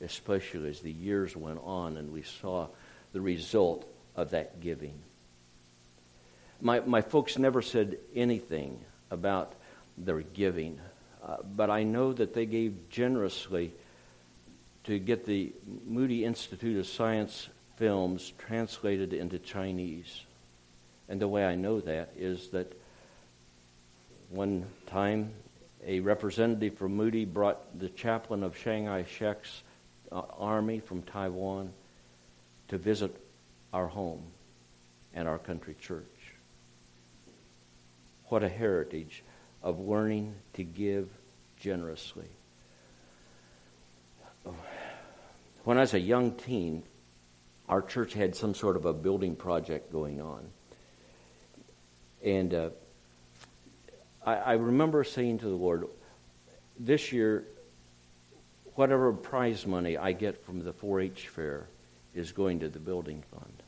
especially 0.00 0.68
as 0.70 0.80
the 0.80 0.92
years 0.92 1.36
went 1.36 1.60
on 1.62 1.96
and 1.96 2.12
we 2.12 2.22
saw 2.22 2.68
the 3.12 3.20
result 3.20 3.86
of 4.16 4.30
that 4.30 4.60
giving. 4.60 4.98
My, 6.60 6.80
my 6.80 7.00
folks 7.00 7.38
never 7.38 7.62
said 7.62 7.98
anything 8.14 8.80
about 9.10 9.54
their 9.96 10.20
giving, 10.20 10.80
uh, 11.24 11.36
but 11.44 11.70
I 11.70 11.82
know 11.82 12.12
that 12.12 12.34
they 12.34 12.46
gave 12.46 12.90
generously 12.90 13.72
to 14.84 14.98
get 14.98 15.26
the 15.26 15.52
Moody 15.86 16.24
Institute 16.24 16.78
of 16.78 16.86
Science 16.86 17.48
films 17.80 18.34
translated 18.36 19.14
into 19.14 19.38
Chinese. 19.38 20.20
And 21.08 21.18
the 21.18 21.26
way 21.26 21.46
I 21.46 21.54
know 21.54 21.80
that 21.80 22.12
is 22.14 22.48
that 22.50 22.78
one 24.28 24.66
time 24.86 25.32
a 25.86 26.00
representative 26.00 26.76
from 26.76 26.94
Moody 26.94 27.24
brought 27.24 27.78
the 27.78 27.88
chaplain 27.88 28.42
of 28.42 28.54
Chiang 28.54 28.84
Kai 28.84 29.04
shek's 29.04 29.62
uh, 30.12 30.20
army 30.38 30.80
from 30.80 31.02
Taiwan 31.02 31.72
to 32.68 32.76
visit 32.76 33.16
our 33.72 33.86
home 33.86 34.24
and 35.14 35.26
our 35.26 35.38
country 35.38 35.74
church. 35.80 36.04
What 38.26 38.42
a 38.42 38.48
heritage 38.50 39.24
of 39.62 39.80
learning 39.80 40.34
to 40.52 40.64
give 40.64 41.08
generously. 41.58 42.28
When 45.64 45.78
I 45.78 45.80
was 45.80 45.94
a 45.94 46.00
young 46.00 46.32
teen, 46.32 46.82
our 47.70 47.80
church 47.80 48.14
had 48.14 48.34
some 48.34 48.52
sort 48.52 48.74
of 48.74 48.84
a 48.84 48.92
building 48.92 49.36
project 49.36 49.92
going 49.92 50.20
on. 50.20 50.44
And 52.24 52.52
uh, 52.52 52.70
I, 54.26 54.34
I 54.34 54.52
remember 54.54 55.04
saying 55.04 55.38
to 55.38 55.44
the 55.46 55.54
Lord, 55.54 55.86
this 56.80 57.12
year, 57.12 57.44
whatever 58.74 59.12
prize 59.12 59.68
money 59.68 59.96
I 59.96 60.10
get 60.10 60.44
from 60.44 60.64
the 60.64 60.72
4 60.72 61.00
H 61.00 61.28
fair 61.28 61.68
is 62.12 62.32
going 62.32 62.58
to 62.58 62.68
the 62.68 62.80
building 62.80 63.22
fund. 63.30 63.62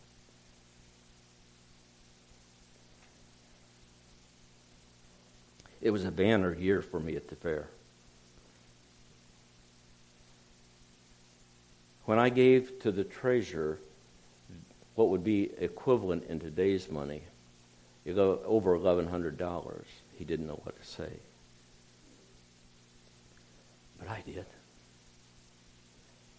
It 5.80 5.90
was 5.90 6.04
a 6.04 6.10
banner 6.10 6.52
year 6.52 6.82
for 6.82 6.98
me 6.98 7.14
at 7.14 7.28
the 7.28 7.36
fair. 7.36 7.68
When 12.04 12.18
I 12.18 12.30
gave 12.30 12.80
to 12.80 12.90
the 12.90 13.04
treasurer 13.04 13.78
what 14.94 15.08
would 15.08 15.24
be 15.24 15.50
equivalent 15.58 16.24
in 16.28 16.38
today's 16.38 16.90
money, 16.90 17.22
you 18.04 18.14
go 18.14 18.40
over 18.44 18.78
$1,100, 18.78 19.82
he 20.16 20.24
didn't 20.24 20.46
know 20.46 20.60
what 20.62 20.80
to 20.80 20.86
say. 20.86 21.10
But 23.98 24.08
I 24.08 24.22
did. 24.26 24.46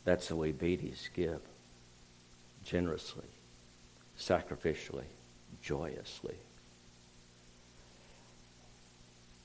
That's 0.03 0.27
the 0.27 0.35
way 0.35 0.51
Beatties 0.51 1.09
give 1.13 1.39
generously, 2.65 3.25
sacrificially, 4.19 5.05
joyously. 5.61 6.35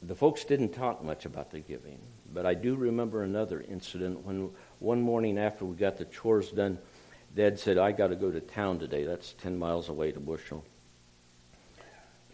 The 0.03 0.15
folks 0.15 0.45
didn't 0.45 0.71
talk 0.71 1.03
much 1.03 1.27
about 1.27 1.51
the 1.51 1.61
giving, 1.61 1.99
but 2.33 2.47
I 2.47 2.55
do 2.55 2.77
remember 2.77 3.23
another 3.23 3.65
incident 3.69 4.25
when 4.25 4.51
one 4.79 5.01
morning 5.01 5.39
after 5.39 5.65
we 5.65 5.77
got 5.77 5.97
the 5.97 6.05
chores 6.05 6.51
done, 6.51 6.79
Dad 7.39 7.61
said, 7.61 7.78
I 7.78 7.93
got 7.93 8.09
to 8.09 8.16
go 8.16 8.32
to 8.32 8.41
town 8.41 8.80
today. 8.80 9.05
That's 9.05 9.32
10 9.34 9.57
miles 9.57 9.89
away 9.89 10.11
to 10.11 10.18
Bushnell. 10.18 10.64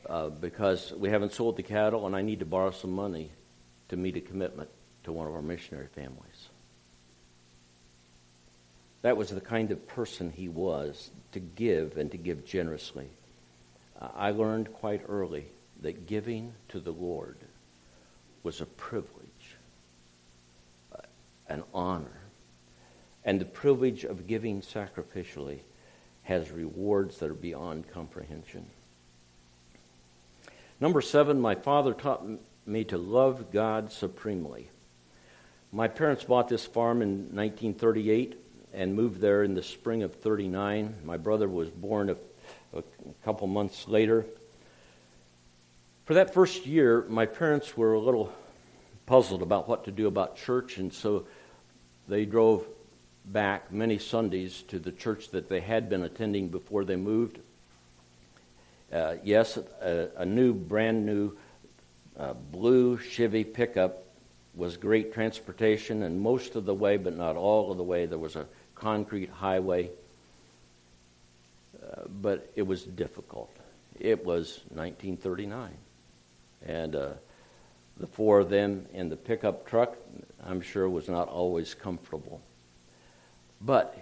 Uh, 0.08 0.30
because 0.30 0.94
we 0.94 1.10
haven't 1.10 1.34
sold 1.34 1.58
the 1.58 1.62
cattle 1.62 2.06
and 2.06 2.16
I 2.16 2.22
need 2.22 2.38
to 2.38 2.46
borrow 2.46 2.70
some 2.70 2.92
money 2.92 3.30
to 3.90 3.98
meet 3.98 4.16
a 4.16 4.22
commitment 4.22 4.70
to 5.02 5.12
one 5.12 5.26
of 5.26 5.34
our 5.34 5.42
missionary 5.42 5.88
families. 5.88 6.48
that 9.02 9.18
was 9.18 9.28
the 9.28 9.42
kind 9.42 9.70
of 9.70 9.86
person 9.88 10.30
he 10.30 10.48
was 10.48 11.10
to 11.32 11.40
give 11.40 11.98
and 11.98 12.10
to 12.10 12.16
give 12.16 12.46
generously. 12.46 13.10
I 14.00 14.30
learned 14.30 14.72
quite 14.72 15.02
early 15.06 15.44
that 15.82 16.06
giving 16.06 16.54
to 16.70 16.80
the 16.80 16.92
Lord 16.92 17.36
was 18.42 18.62
a 18.62 18.66
privilege, 18.66 19.56
uh, 20.94 21.02
an 21.50 21.62
honor. 21.74 22.23
And 23.24 23.40
the 23.40 23.46
privilege 23.46 24.04
of 24.04 24.26
giving 24.26 24.60
sacrificially 24.60 25.60
has 26.24 26.50
rewards 26.50 27.18
that 27.18 27.30
are 27.30 27.34
beyond 27.34 27.88
comprehension. 27.88 28.66
Number 30.80 31.00
seven, 31.00 31.40
my 31.40 31.54
father 31.54 31.94
taught 31.94 32.26
me 32.66 32.84
to 32.84 32.98
love 32.98 33.52
God 33.52 33.92
supremely. 33.92 34.68
My 35.72 35.88
parents 35.88 36.24
bought 36.24 36.48
this 36.48 36.64
farm 36.64 37.02
in 37.02 37.34
1938 37.34 38.40
and 38.72 38.94
moved 38.94 39.20
there 39.20 39.42
in 39.42 39.54
the 39.54 39.62
spring 39.62 40.02
of 40.02 40.14
39. 40.14 40.96
My 41.04 41.16
brother 41.16 41.48
was 41.48 41.70
born 41.70 42.10
a, 42.10 42.16
a 42.76 42.82
couple 43.24 43.46
months 43.46 43.86
later. 43.88 44.26
For 46.04 46.14
that 46.14 46.34
first 46.34 46.66
year, 46.66 47.04
my 47.08 47.26
parents 47.26 47.76
were 47.76 47.94
a 47.94 48.00
little 48.00 48.32
puzzled 49.06 49.42
about 49.42 49.68
what 49.68 49.84
to 49.84 49.90
do 49.90 50.06
about 50.06 50.36
church, 50.36 50.78
and 50.78 50.92
so 50.92 51.26
they 52.08 52.24
drove 52.24 52.66
back 53.24 53.72
many 53.72 53.98
Sundays 53.98 54.62
to 54.68 54.78
the 54.78 54.92
church 54.92 55.30
that 55.30 55.48
they 55.48 55.60
had 55.60 55.88
been 55.88 56.02
attending 56.02 56.48
before 56.48 56.84
they 56.84 56.96
moved. 56.96 57.38
Uh, 58.92 59.16
yes, 59.24 59.56
a, 59.56 60.08
a, 60.18 60.24
new, 60.24 60.52
brand 60.52 61.04
new 61.06 61.36
uh, 62.18 62.34
blue 62.52 62.98
Chevy 62.98 63.42
pickup 63.42 64.04
was 64.54 64.76
great 64.76 65.12
transportation, 65.12 66.02
and 66.02 66.20
most 66.20 66.54
of 66.54 66.64
the 66.64 66.74
way, 66.74 66.96
but 66.96 67.16
not 67.16 67.34
all 67.34 67.72
of 67.72 67.76
the 67.76 67.82
way, 67.82 68.06
there 68.06 68.18
was 68.18 68.36
a 68.36 68.46
concrete 68.74 69.30
highway. 69.30 69.90
Uh, 71.82 72.02
but 72.20 72.50
it 72.54 72.62
was 72.62 72.84
difficult. 72.84 73.50
It 73.98 74.24
was 74.24 74.60
1939. 74.68 75.72
And 76.66 76.94
uh, 76.94 77.08
the 77.96 78.06
four 78.06 78.40
of 78.40 78.48
them 78.48 78.86
in 78.92 79.08
the 79.08 79.16
pickup 79.16 79.66
truck, 79.66 79.96
I'm 80.44 80.60
sure, 80.60 80.88
was 80.88 81.08
not 81.08 81.28
always 81.28 81.74
comfortable. 81.74 82.40
But 83.64 83.98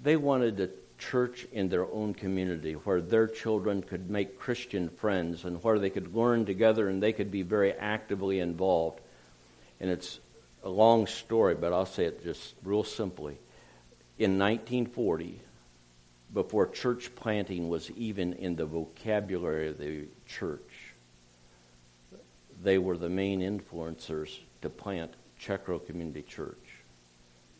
they 0.00 0.16
wanted 0.16 0.60
a 0.60 0.70
church 0.98 1.46
in 1.52 1.68
their 1.68 1.86
own 1.90 2.12
community 2.12 2.72
where 2.72 3.00
their 3.00 3.26
children 3.26 3.82
could 3.82 4.10
make 4.10 4.38
Christian 4.38 4.88
friends 4.88 5.44
and 5.44 5.62
where 5.62 5.78
they 5.78 5.90
could 5.90 6.14
learn 6.14 6.44
together 6.44 6.88
and 6.88 7.02
they 7.02 7.12
could 7.12 7.30
be 7.30 7.42
very 7.42 7.72
actively 7.72 8.40
involved. 8.40 9.00
And 9.80 9.90
it's 9.90 10.20
a 10.62 10.68
long 10.68 11.06
story, 11.06 11.54
but 11.54 11.72
I'll 11.72 11.86
say 11.86 12.04
it 12.06 12.22
just 12.22 12.54
real 12.62 12.84
simply. 12.84 13.38
In 14.18 14.38
1940, 14.38 15.40
before 16.34 16.66
church 16.66 17.14
planting 17.14 17.68
was 17.68 17.90
even 17.92 18.34
in 18.34 18.56
the 18.56 18.66
vocabulary 18.66 19.68
of 19.68 19.78
the 19.78 20.08
church, 20.26 20.92
they 22.62 22.76
were 22.76 22.98
the 22.98 23.08
main 23.08 23.40
influencers 23.40 24.36
to 24.60 24.68
plant 24.68 25.14
Checro 25.40 25.84
Community 25.86 26.22
Church 26.22 26.67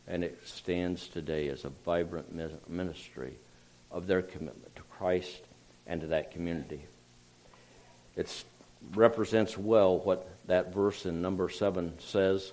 and 0.09 0.25
it 0.25 0.41
stands 0.45 1.07
today 1.07 1.49
as 1.49 1.65
a 1.65 1.69
vibrant 1.85 2.35
ministry 2.69 3.35
of 3.91 4.07
their 4.07 4.23
commitment 4.23 4.75
to 4.75 4.83
Christ 4.83 5.43
and 5.87 6.01
to 6.01 6.07
that 6.09 6.33
community. 6.33 6.87
It 8.17 8.45
represents 8.95 9.57
well 9.57 9.99
what 9.99 10.29
that 10.47 10.73
verse 10.73 11.05
in 11.05 11.21
number 11.21 11.49
7 11.49 11.99
says 11.99 12.53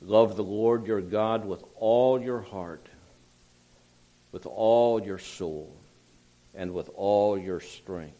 Love 0.00 0.36
the 0.36 0.44
Lord 0.44 0.86
your 0.86 1.00
God 1.00 1.44
with 1.44 1.64
all 1.76 2.20
your 2.20 2.40
heart, 2.40 2.86
with 4.32 4.46
all 4.46 5.02
your 5.02 5.18
soul, 5.18 5.74
and 6.54 6.72
with 6.72 6.90
all 6.94 7.38
your 7.38 7.60
strength. 7.60 8.16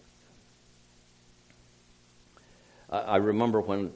I 2.90 3.16
remember 3.16 3.60
when 3.60 3.92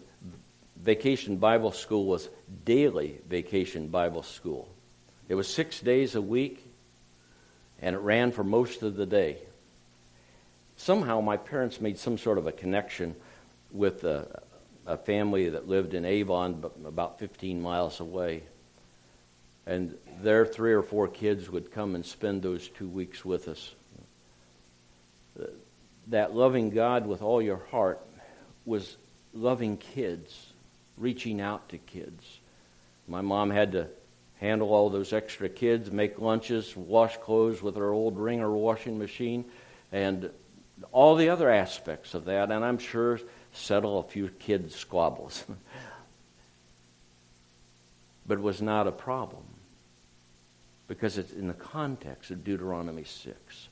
Vacation 0.83 1.39
Bible 1.39 1.73
School 1.73 2.07
was 2.07 2.29
daily 2.65 3.19
Vacation 3.29 3.89
Bible 3.89 4.23
School. 4.23 4.69
It 5.29 5.35
was 5.35 5.53
six 5.53 5.81
days 5.81 6.15
a 6.15 6.23
week, 6.23 6.65
and 7.83 7.95
it 7.95 7.99
ran 7.99 8.33
for 8.33 8.45
most 8.45 8.83
of 8.83 8.97
the 8.97 9.07
day. 9.07 9.39
Somehow, 10.77 11.21
my 11.21 11.37
parents 11.37 11.81
made 11.81 11.99
some 11.99 12.17
sort 12.17 12.39
of 12.39 12.47
a 12.47 12.53
connection 12.53 13.17
with 13.73 14.05
a, 14.05 14.43
a 14.87 14.97
family 14.97 15.49
that 15.51 15.69
lived 15.69 15.95
in 15.95 16.05
Avon, 16.05 16.65
about 16.87 17.19
15 17.19 17.61
miles 17.61 17.99
away. 17.99 18.45
And 19.67 19.99
their 20.23 20.47
three 20.47 20.73
or 20.73 20.83
four 20.83 21.09
kids 21.09 21.51
would 21.51 21.73
come 21.73 21.97
and 21.97 22.07
spend 22.07 22.43
those 22.43 22.69
two 22.69 22.89
weeks 22.89 23.25
with 23.25 23.49
us. 23.49 23.75
That 26.07 26.35
loving 26.35 26.71
God 26.71 27.07
with 27.07 27.21
all 27.21 27.43
your 27.43 27.61
heart 27.71 28.01
was 28.65 28.97
loving 29.35 29.77
kids 29.77 30.48
reaching 30.99 31.41
out 31.41 31.69
to 31.71 31.79
kids. 31.79 32.41
My 33.07 33.21
mom 33.21 33.51
had 33.51 33.73
to 33.73 33.89
handle 34.41 34.73
all 34.73 34.91
those 34.91 35.13
extra 35.13 35.49
kids, 35.49 35.91
make 35.91 36.19
lunches, 36.19 36.77
wash 36.77 37.17
clothes 37.19 37.63
with 37.63 37.77
her 37.77 37.93
old 37.93 38.19
wringer 38.19 38.51
washing 38.51 38.99
machine, 38.99 39.45
and 39.91 40.31
all 40.93 41.17
the 41.17 41.29
other 41.29 41.51
aspects 41.51 42.15
of 42.15 42.27
that, 42.27 42.51
and 42.51 42.65
I'm 42.65 42.79
sure 42.79 43.21
settle 43.53 43.99
a 43.99 44.05
few 44.05 44.29
kids' 44.29 44.75
squabbles. 44.75 45.45
but 48.29 48.39
was 48.39 48.61
not 48.61 48.87
a 48.87 48.93
problem 48.93 49.43
because 50.87 51.19
it's 51.19 51.33
in 51.33 51.49
the 51.49 51.55
context 51.55 52.31
of 52.31 52.45
Deuteronomy 52.45 53.05
6 53.05 53.69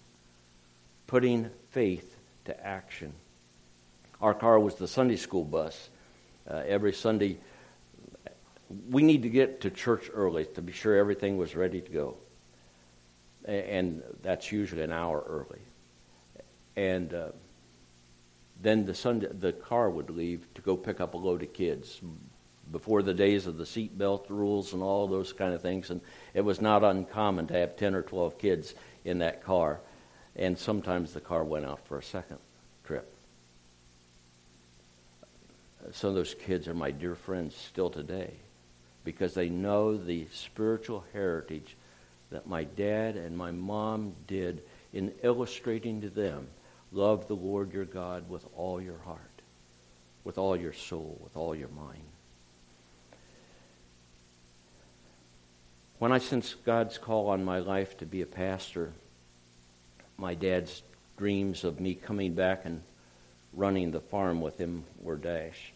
putting 1.06 1.50
faith 1.70 2.16
to 2.46 2.66
action. 2.66 3.12
Our 4.20 4.34
car 4.34 4.58
was 4.58 4.74
the 4.74 4.88
Sunday 4.88 5.16
school 5.16 5.44
bus 5.44 5.90
uh, 6.50 6.62
every 6.66 6.92
Sunday. 6.92 7.38
We 8.90 9.02
need 9.02 9.22
to 9.22 9.28
get 9.28 9.60
to 9.62 9.70
church 9.70 10.10
early 10.12 10.46
to 10.54 10.62
be 10.62 10.72
sure 10.72 10.96
everything 10.96 11.36
was 11.36 11.54
ready 11.54 11.80
to 11.80 11.90
go. 11.90 12.16
And 13.44 14.02
that's 14.22 14.50
usually 14.50 14.82
an 14.82 14.92
hour 14.92 15.22
early. 15.26 15.60
And 16.74 17.14
uh, 17.14 17.28
then 18.60 18.84
the 18.84 18.94
Sunday, 18.94 19.28
the 19.32 19.52
car 19.52 19.88
would 19.88 20.10
leave 20.10 20.52
to 20.54 20.62
go 20.62 20.76
pick 20.76 21.00
up 21.00 21.14
a 21.14 21.16
load 21.16 21.42
of 21.42 21.52
kids 21.52 22.00
before 22.72 23.02
the 23.02 23.14
days 23.14 23.46
of 23.46 23.56
the 23.56 23.64
seatbelt 23.64 24.28
rules 24.28 24.72
and 24.72 24.82
all 24.82 25.06
those 25.06 25.32
kind 25.32 25.54
of 25.54 25.62
things. 25.62 25.90
And 25.90 26.00
it 26.34 26.40
was 26.40 26.60
not 26.60 26.82
uncommon 26.82 27.46
to 27.48 27.54
have 27.54 27.76
10 27.76 27.94
or 27.94 28.02
12 28.02 28.36
kids 28.38 28.74
in 29.04 29.18
that 29.18 29.44
car. 29.44 29.80
And 30.34 30.58
sometimes 30.58 31.12
the 31.12 31.20
car 31.20 31.44
went 31.44 31.64
out 31.66 31.86
for 31.86 31.98
a 31.98 32.02
second 32.02 32.38
some 35.92 36.10
of 36.10 36.16
those 36.16 36.34
kids 36.34 36.68
are 36.68 36.74
my 36.74 36.90
dear 36.90 37.14
friends 37.14 37.54
still 37.54 37.90
today 37.90 38.32
because 39.04 39.34
they 39.34 39.48
know 39.48 39.96
the 39.96 40.26
spiritual 40.32 41.04
heritage 41.12 41.76
that 42.30 42.48
my 42.48 42.64
dad 42.64 43.16
and 43.16 43.36
my 43.36 43.52
mom 43.52 44.14
did 44.26 44.62
in 44.92 45.12
illustrating 45.22 46.00
to 46.00 46.10
them 46.10 46.48
love 46.92 47.28
the 47.28 47.36
Lord 47.36 47.72
your 47.72 47.84
God 47.84 48.28
with 48.28 48.44
all 48.56 48.80
your 48.80 48.98
heart, 49.04 49.20
with 50.24 50.38
all 50.38 50.56
your 50.56 50.72
soul, 50.72 51.18
with 51.22 51.36
all 51.36 51.54
your 51.54 51.68
mind. 51.68 52.02
When 55.98 56.12
I 56.12 56.18
sensed 56.18 56.64
God's 56.64 56.98
call 56.98 57.28
on 57.28 57.44
my 57.44 57.58
life 57.60 57.96
to 57.98 58.06
be 58.06 58.22
a 58.22 58.26
pastor, 58.26 58.92
my 60.18 60.34
dad's 60.34 60.82
dreams 61.16 61.64
of 61.64 61.80
me 61.80 61.94
coming 61.94 62.34
back 62.34 62.64
and 62.64 62.82
running 63.54 63.90
the 63.90 64.00
farm 64.00 64.40
with 64.40 64.58
him 64.58 64.84
were 65.00 65.16
dashed. 65.16 65.75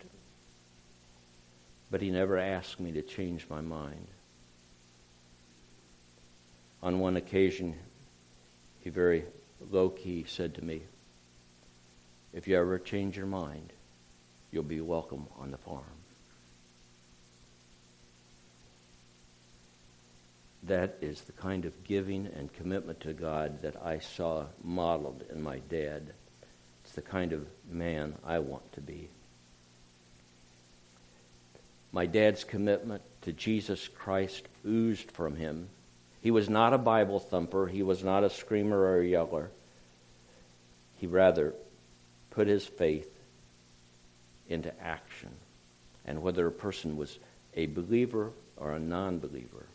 But 1.90 2.02
he 2.02 2.10
never 2.10 2.38
asked 2.38 2.78
me 2.78 2.92
to 2.92 3.02
change 3.02 3.46
my 3.48 3.60
mind. 3.60 4.06
On 6.82 7.00
one 7.00 7.16
occasion, 7.16 7.74
he 8.80 8.90
very 8.90 9.24
low 9.70 9.90
key 9.90 10.24
said 10.26 10.54
to 10.54 10.64
me, 10.64 10.82
If 12.32 12.48
you 12.48 12.56
ever 12.56 12.78
change 12.78 13.16
your 13.16 13.26
mind, 13.26 13.72
you'll 14.50 14.62
be 14.62 14.80
welcome 14.80 15.26
on 15.38 15.50
the 15.50 15.58
farm. 15.58 15.84
That 20.62 20.96
is 21.00 21.22
the 21.22 21.32
kind 21.32 21.64
of 21.64 21.84
giving 21.84 22.26
and 22.26 22.52
commitment 22.52 23.00
to 23.00 23.12
God 23.12 23.62
that 23.62 23.76
I 23.84 23.98
saw 23.98 24.46
modeled 24.62 25.24
in 25.30 25.42
my 25.42 25.58
dad 25.58 26.12
it's 26.90 26.96
the 26.96 27.02
kind 27.02 27.32
of 27.32 27.46
man 27.70 28.16
I 28.24 28.40
want 28.40 28.72
to 28.72 28.80
be. 28.80 29.10
My 31.92 32.06
dad's 32.06 32.44
commitment 32.44 33.02
to 33.22 33.32
Jesus 33.32 33.88
Christ 33.88 34.46
oozed 34.66 35.10
from 35.10 35.36
him. 35.36 35.68
He 36.20 36.30
was 36.30 36.48
not 36.48 36.72
a 36.72 36.78
Bible 36.78 37.18
thumper, 37.18 37.66
he 37.66 37.82
was 37.82 38.04
not 38.04 38.24
a 38.24 38.30
screamer 38.30 38.78
or 38.78 39.00
a 39.00 39.06
yeller. 39.06 39.50
He 40.98 41.06
rather 41.06 41.54
put 42.30 42.46
his 42.46 42.66
faith 42.66 43.10
into 44.48 44.72
action. 44.82 45.30
And 46.04 46.22
whether 46.22 46.46
a 46.46 46.52
person 46.52 46.96
was 46.96 47.18
a 47.54 47.66
believer 47.66 48.30
or 48.56 48.72
a 48.72 48.80
non 48.80 49.18
believer, 49.18 49.66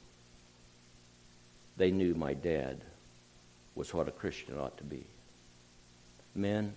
they 1.77 1.91
knew 1.91 2.13
my 2.13 2.33
dad 2.33 2.77
was 3.73 3.93
what 3.93 4.07
a 4.07 4.11
Christian 4.11 4.57
ought 4.57 4.77
to 4.77 4.83
be. 4.83 5.03
Men, 6.33 6.73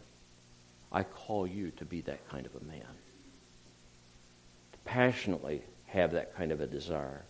I 0.90 1.02
call 1.02 1.46
you 1.46 1.70
to 1.72 1.84
be 1.84 2.00
that 2.02 2.28
kind 2.28 2.46
of 2.46 2.54
a 2.60 2.64
man. 2.64 2.86
Passionately 4.88 5.60
have 5.88 6.12
that 6.12 6.34
kind 6.34 6.50
of 6.50 6.62
a 6.62 6.66
desire. 6.66 7.22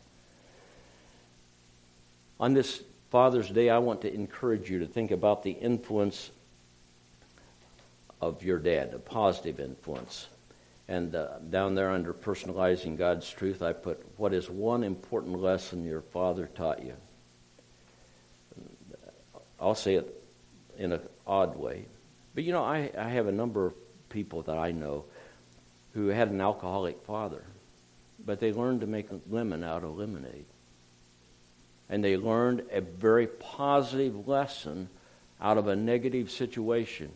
On 2.39 2.55
this 2.55 2.85
Father's 3.11 3.51
Day, 3.51 3.69
I 3.69 3.79
want 3.79 4.03
to 4.03 4.15
encourage 4.15 4.71
you 4.71 4.79
to 4.79 4.87
think 4.87 5.11
about 5.11 5.43
the 5.43 5.51
influence 5.51 6.31
of 8.21 8.45
your 8.45 8.61
dad, 8.61 8.95
a 8.95 9.01
positive 9.01 9.59
influence. 9.59 10.29
And 10.87 11.17
uh, 11.17 11.41
down 11.51 11.75
there 11.75 11.91
under 11.91 12.15
personalizing 12.15 12.97
God's 12.97 13.29
truth, 13.29 13.61
I 13.61 13.73
put, 13.73 14.07
What 14.17 14.33
is 14.33 14.49
one 14.49 14.85
important 14.85 15.41
lesson 15.43 15.85
your 15.85 16.03
father 16.03 16.49
taught 16.55 16.85
you? 16.85 16.95
I'll 19.59 19.75
say 19.75 19.97
it 19.97 20.25
in 20.79 20.93
an 20.93 21.01
odd 21.27 21.57
way. 21.57 21.87
But 22.37 22.45
you 22.45 22.53
know, 22.53 22.63
I, 22.63 22.93
I 22.97 23.09
have 23.09 23.27
a 23.27 23.33
number 23.33 23.67
of 23.67 23.75
people 24.11 24.43
that 24.43 24.57
I 24.57 24.71
know 24.71 25.07
who 25.95 26.09
had 26.09 26.29
an 26.29 26.41
alcoholic 26.41 27.03
father, 27.05 27.43
but 28.25 28.41
they 28.41 28.53
learned 28.53 28.81
to 28.83 28.87
make 28.87 29.09
lemon 29.31 29.65
out 29.65 29.85
of 29.85 29.97
lemonade. 29.97 30.45
And 31.89 32.05
they 32.05 32.17
learned 32.17 32.63
a 32.71 32.81
very 32.81 33.27
positive 33.27 34.29
lesson 34.29 34.89
out 35.41 35.57
of 35.57 35.67
a 35.69 35.77
negative 35.77 36.31
situation. 36.31 37.11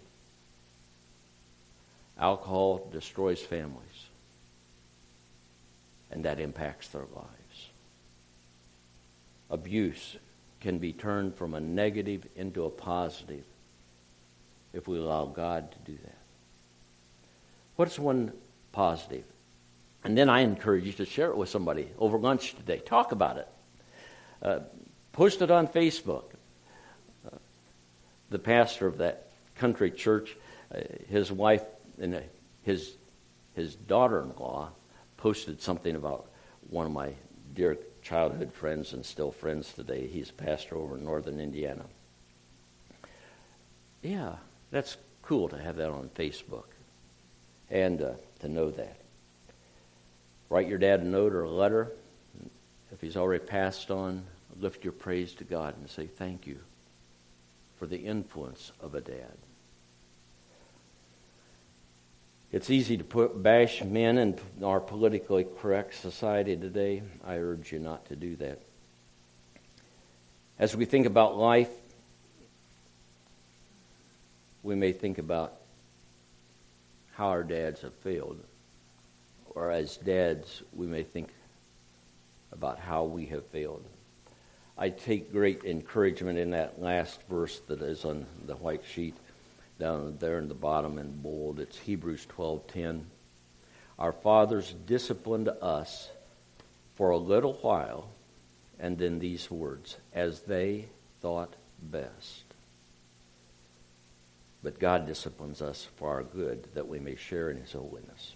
Alcohol 2.18 2.88
destroys 2.92 3.40
families, 3.42 4.06
and 6.10 6.24
that 6.24 6.40
impacts 6.40 6.88
their 6.88 7.06
lives. 7.14 7.68
Abuse 9.50 10.16
can 10.60 10.78
be 10.78 10.92
turned 10.92 11.34
from 11.34 11.54
a 11.54 11.60
negative 11.60 12.26
into 12.36 12.64
a 12.64 12.70
positive 12.70 13.44
if 14.72 14.88
we 14.88 14.98
allow 14.98 15.26
God 15.26 15.72
to 15.72 15.78
do 15.92 15.98
that. 16.04 16.18
What's 17.76 17.98
one 17.98 18.32
positive? 18.72 19.24
And 20.04 20.18
then 20.18 20.28
I 20.28 20.40
encourage 20.40 20.84
you 20.84 20.92
to 20.94 21.04
share 21.04 21.30
it 21.30 21.36
with 21.36 21.48
somebody 21.48 21.88
over 21.98 22.18
lunch 22.18 22.54
today. 22.54 22.78
Talk 22.78 23.12
about 23.12 23.36
it. 23.36 23.48
Uh, 24.42 24.58
post 25.12 25.42
it 25.42 25.50
on 25.50 25.68
Facebook. 25.68 26.24
Uh, 27.24 27.36
the 28.30 28.38
pastor 28.38 28.86
of 28.86 28.98
that 28.98 29.28
country 29.56 29.90
church, 29.90 30.36
uh, 30.74 30.80
his 31.08 31.30
wife 31.30 31.62
and 32.00 32.14
uh, 32.14 32.20
his 32.64 32.96
his 33.54 33.74
daughter-in-law 33.74 34.70
posted 35.18 35.60
something 35.60 35.94
about 35.94 36.26
one 36.70 36.86
of 36.86 36.92
my 36.92 37.12
dear 37.54 37.76
childhood 38.02 38.52
friends 38.52 38.94
and 38.94 39.04
still 39.04 39.30
friends 39.30 39.72
today. 39.72 40.06
He's 40.06 40.30
a 40.30 40.32
pastor 40.32 40.76
over 40.76 40.96
in 40.96 41.04
northern 41.04 41.38
Indiana. 41.38 41.84
Yeah, 44.02 44.36
that's 44.70 44.96
cool 45.22 45.48
to 45.50 45.58
have 45.58 45.76
that 45.76 45.90
on 45.90 46.08
Facebook 46.16 46.64
and 47.72 48.02
uh, 48.02 48.12
to 48.40 48.48
know 48.48 48.70
that. 48.70 48.96
Write 50.50 50.68
your 50.68 50.78
dad 50.78 51.00
a 51.00 51.04
note 51.04 51.32
or 51.32 51.42
a 51.42 51.50
letter. 51.50 51.90
If 52.92 53.00
he's 53.00 53.16
already 53.16 53.44
passed 53.44 53.90
on, 53.90 54.24
lift 54.60 54.84
your 54.84 54.92
praise 54.92 55.32
to 55.36 55.44
God 55.44 55.76
and 55.78 55.88
say 55.88 56.06
thank 56.06 56.46
you 56.46 56.58
for 57.78 57.86
the 57.86 57.96
influence 57.96 58.70
of 58.80 58.94
a 58.94 59.00
dad. 59.00 59.32
It's 62.52 62.68
easy 62.68 62.98
to 62.98 63.04
put, 63.04 63.42
bash 63.42 63.82
men 63.82 64.18
in 64.18 64.38
our 64.62 64.78
politically 64.78 65.46
correct 65.62 65.94
society 65.94 66.54
today. 66.54 67.02
I 67.24 67.36
urge 67.36 67.72
you 67.72 67.78
not 67.78 68.04
to 68.06 68.16
do 68.16 68.36
that. 68.36 68.60
As 70.58 70.76
we 70.76 70.84
think 70.84 71.06
about 71.06 71.38
life, 71.38 71.70
we 74.62 74.74
may 74.74 74.92
think 74.92 75.16
about 75.16 75.61
how 77.22 77.28
our 77.28 77.44
dads 77.44 77.82
have 77.82 77.94
failed. 77.94 78.40
Or 79.54 79.70
as 79.70 79.96
dads, 79.96 80.64
we 80.74 80.88
may 80.88 81.04
think 81.04 81.28
about 82.50 82.80
how 82.80 83.04
we 83.04 83.26
have 83.26 83.46
failed. 83.46 83.84
I 84.76 84.88
take 84.88 85.30
great 85.30 85.62
encouragement 85.62 86.36
in 86.36 86.50
that 86.50 86.82
last 86.82 87.22
verse 87.28 87.60
that 87.68 87.80
is 87.80 88.04
on 88.04 88.26
the 88.44 88.56
white 88.56 88.82
sheet 88.84 89.14
down 89.78 90.16
there 90.18 90.38
in 90.38 90.48
the 90.48 90.54
bottom 90.54 90.98
in 90.98 91.22
bold. 91.22 91.60
It's 91.60 91.78
Hebrews 91.78 92.26
12:10. 92.26 93.04
Our 94.00 94.12
fathers 94.12 94.74
disciplined 94.84 95.48
us 95.48 96.10
for 96.96 97.10
a 97.10 97.18
little 97.18 97.54
while, 97.54 98.08
and 98.80 98.98
then 98.98 99.20
these 99.20 99.48
words, 99.48 99.96
as 100.12 100.40
they 100.40 100.88
thought 101.20 101.54
best. 101.80 102.51
But 104.62 104.78
God 104.78 105.06
disciplines 105.06 105.60
us 105.60 105.88
for 105.96 106.10
our 106.10 106.22
good, 106.22 106.68
that 106.74 106.86
we 106.86 107.00
may 107.00 107.16
share 107.16 107.50
in 107.50 107.56
His 107.56 107.72
holiness. 107.72 108.34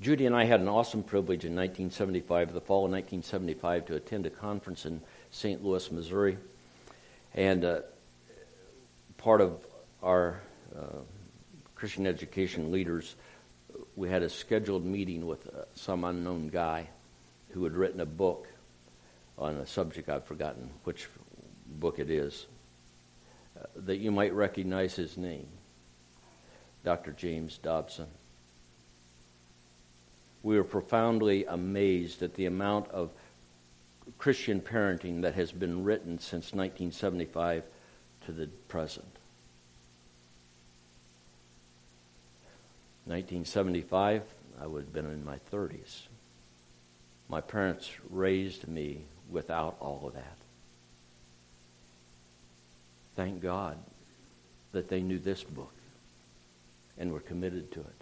Judy 0.00 0.24
and 0.24 0.34
I 0.34 0.44
had 0.44 0.60
an 0.60 0.68
awesome 0.68 1.02
privilege 1.02 1.44
in 1.44 1.54
1975, 1.54 2.54
the 2.54 2.60
fall 2.60 2.86
of 2.86 2.92
1975, 2.92 3.86
to 3.86 3.96
attend 3.96 4.24
a 4.24 4.30
conference 4.30 4.86
in 4.86 5.02
St. 5.30 5.62
Louis, 5.62 5.90
Missouri. 5.92 6.38
And 7.34 7.64
uh, 7.64 7.80
part 9.18 9.42
of 9.42 9.58
our 10.02 10.40
uh, 10.74 11.00
Christian 11.74 12.06
education 12.06 12.72
leaders, 12.72 13.14
we 13.94 14.08
had 14.08 14.22
a 14.22 14.30
scheduled 14.30 14.86
meeting 14.86 15.26
with 15.26 15.46
uh, 15.48 15.64
some 15.74 16.04
unknown 16.04 16.48
guy 16.48 16.88
who 17.50 17.64
had 17.64 17.74
written 17.74 18.00
a 18.00 18.06
book 18.06 18.48
on 19.36 19.56
a 19.56 19.66
subject 19.66 20.08
I've 20.08 20.24
forgotten 20.24 20.70
which 20.84 21.08
book 21.66 21.98
it 21.98 22.10
is, 22.10 22.46
that 23.76 23.98
you 23.98 24.10
might 24.10 24.32
recognize 24.32 24.94
his 24.94 25.16
name 25.16 25.48
Dr. 26.84 27.12
James 27.12 27.58
Dobson. 27.58 28.06
We 30.42 30.56
were 30.56 30.64
profoundly 30.64 31.44
amazed 31.44 32.22
at 32.22 32.34
the 32.34 32.46
amount 32.46 32.88
of 32.88 33.10
Christian 34.18 34.60
parenting 34.60 35.22
that 35.22 35.34
has 35.34 35.52
been 35.52 35.84
written 35.84 36.18
since 36.18 36.52
1975 36.52 37.64
to 38.26 38.32
the 38.32 38.46
present. 38.68 39.06
1975, 43.04 44.22
I 44.60 44.66
would 44.66 44.84
have 44.84 44.92
been 44.92 45.06
in 45.06 45.24
my 45.24 45.38
30s. 45.52 46.02
My 47.28 47.40
parents 47.40 47.90
raised 48.08 48.68
me 48.68 49.02
without 49.30 49.76
all 49.80 50.04
of 50.06 50.14
that. 50.14 50.36
Thank 53.20 53.42
God 53.42 53.76
that 54.72 54.88
they 54.88 55.02
knew 55.02 55.18
this 55.18 55.44
book 55.44 55.74
and 56.96 57.12
were 57.12 57.20
committed 57.20 57.70
to 57.72 57.80
it. 57.80 58.00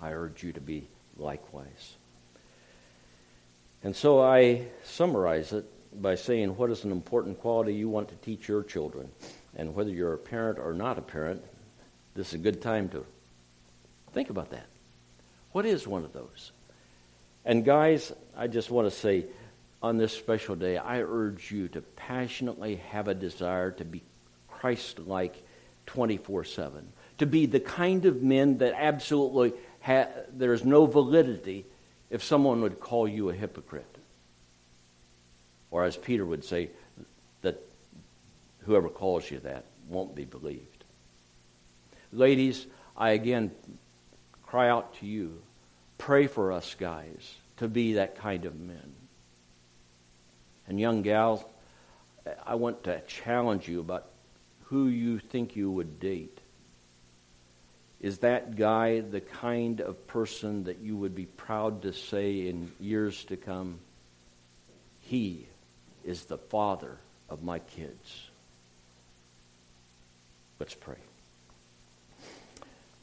I 0.00 0.12
urge 0.12 0.44
you 0.44 0.52
to 0.52 0.60
be 0.60 0.86
likewise. 1.16 1.94
And 3.82 3.96
so 3.96 4.22
I 4.22 4.68
summarize 4.84 5.52
it 5.52 5.64
by 6.00 6.14
saying 6.14 6.56
what 6.56 6.70
is 6.70 6.84
an 6.84 6.92
important 6.92 7.40
quality 7.40 7.74
you 7.74 7.88
want 7.88 8.10
to 8.10 8.14
teach 8.14 8.46
your 8.46 8.62
children. 8.62 9.10
And 9.56 9.74
whether 9.74 9.90
you're 9.90 10.14
a 10.14 10.18
parent 10.18 10.60
or 10.60 10.72
not 10.72 10.96
a 10.96 11.02
parent, 11.02 11.42
this 12.14 12.28
is 12.28 12.34
a 12.34 12.38
good 12.38 12.62
time 12.62 12.88
to 12.90 13.04
think 14.12 14.30
about 14.30 14.50
that. 14.50 14.68
What 15.50 15.66
is 15.66 15.84
one 15.84 16.04
of 16.04 16.12
those? 16.12 16.52
And 17.44 17.64
guys, 17.64 18.12
I 18.36 18.46
just 18.46 18.70
want 18.70 18.88
to 18.88 18.96
say 18.96 19.26
on 19.82 19.98
this 19.98 20.12
special 20.12 20.56
day, 20.56 20.78
I 20.78 21.02
urge 21.02 21.50
you 21.50 21.68
to 21.68 21.80
passionately 21.80 22.76
have 22.90 23.08
a 23.08 23.14
desire 23.14 23.70
to 23.72 23.84
be 23.84 24.02
Christ 24.48 24.98
like 24.98 25.42
24 25.86 26.44
7. 26.44 26.92
To 27.18 27.26
be 27.26 27.46
the 27.46 27.60
kind 27.60 28.04
of 28.04 28.22
men 28.22 28.58
that 28.58 28.74
absolutely 28.76 29.52
ha- 29.80 30.08
there's 30.32 30.64
no 30.64 30.86
validity 30.86 31.64
if 32.10 32.22
someone 32.22 32.62
would 32.62 32.80
call 32.80 33.06
you 33.08 33.30
a 33.30 33.34
hypocrite. 33.34 33.98
Or 35.70 35.84
as 35.84 35.96
Peter 35.96 36.24
would 36.24 36.44
say, 36.44 36.70
that 37.42 37.62
whoever 38.60 38.88
calls 38.88 39.30
you 39.30 39.40
that 39.40 39.64
won't 39.88 40.14
be 40.14 40.24
believed. 40.24 40.84
Ladies, 42.12 42.66
I 42.96 43.10
again 43.10 43.50
cry 44.42 44.68
out 44.68 44.96
to 44.96 45.06
you. 45.06 45.42
Pray 45.98 46.26
for 46.26 46.52
us, 46.52 46.74
guys, 46.78 47.34
to 47.58 47.68
be 47.68 47.94
that 47.94 48.16
kind 48.16 48.44
of 48.44 48.58
men. 48.58 48.94
And 50.68 50.80
young 50.80 51.02
gals, 51.02 51.44
I 52.44 52.56
want 52.56 52.84
to 52.84 53.00
challenge 53.02 53.68
you 53.68 53.80
about 53.80 54.06
who 54.64 54.88
you 54.88 55.18
think 55.18 55.54
you 55.54 55.70
would 55.70 56.00
date. 56.00 56.38
Is 58.00 58.18
that 58.18 58.56
guy 58.56 59.00
the 59.00 59.20
kind 59.20 59.80
of 59.80 60.06
person 60.06 60.64
that 60.64 60.78
you 60.80 60.96
would 60.96 61.14
be 61.14 61.26
proud 61.26 61.82
to 61.82 61.92
say 61.92 62.48
in 62.48 62.72
years 62.80 63.24
to 63.26 63.36
come, 63.36 63.78
he 65.00 65.46
is 66.04 66.24
the 66.24 66.38
father 66.38 66.98
of 67.28 67.42
my 67.42 67.58
kids? 67.58 68.30
Let's 70.58 70.74
pray. 70.74 70.96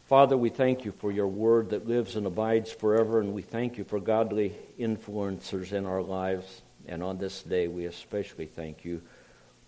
Father, 0.08 0.36
we 0.36 0.50
thank 0.50 0.86
you 0.86 0.92
for 0.92 1.12
your 1.12 1.28
word 1.28 1.70
that 1.70 1.88
lives 1.88 2.16
and 2.16 2.28
abides 2.28 2.72
forever, 2.72 3.20
and 3.20 3.34
we 3.34 3.42
thank 3.42 3.78
you 3.78 3.84
for 3.84 4.00
godly 4.00 4.56
influencers 4.80 5.72
in 5.72 5.86
our 5.86 6.02
lives. 6.02 6.63
And 6.88 7.02
on 7.02 7.18
this 7.18 7.42
day, 7.44 7.68
we 7.68 7.86
especially 7.86 8.46
thank 8.46 8.84
you 8.86 9.02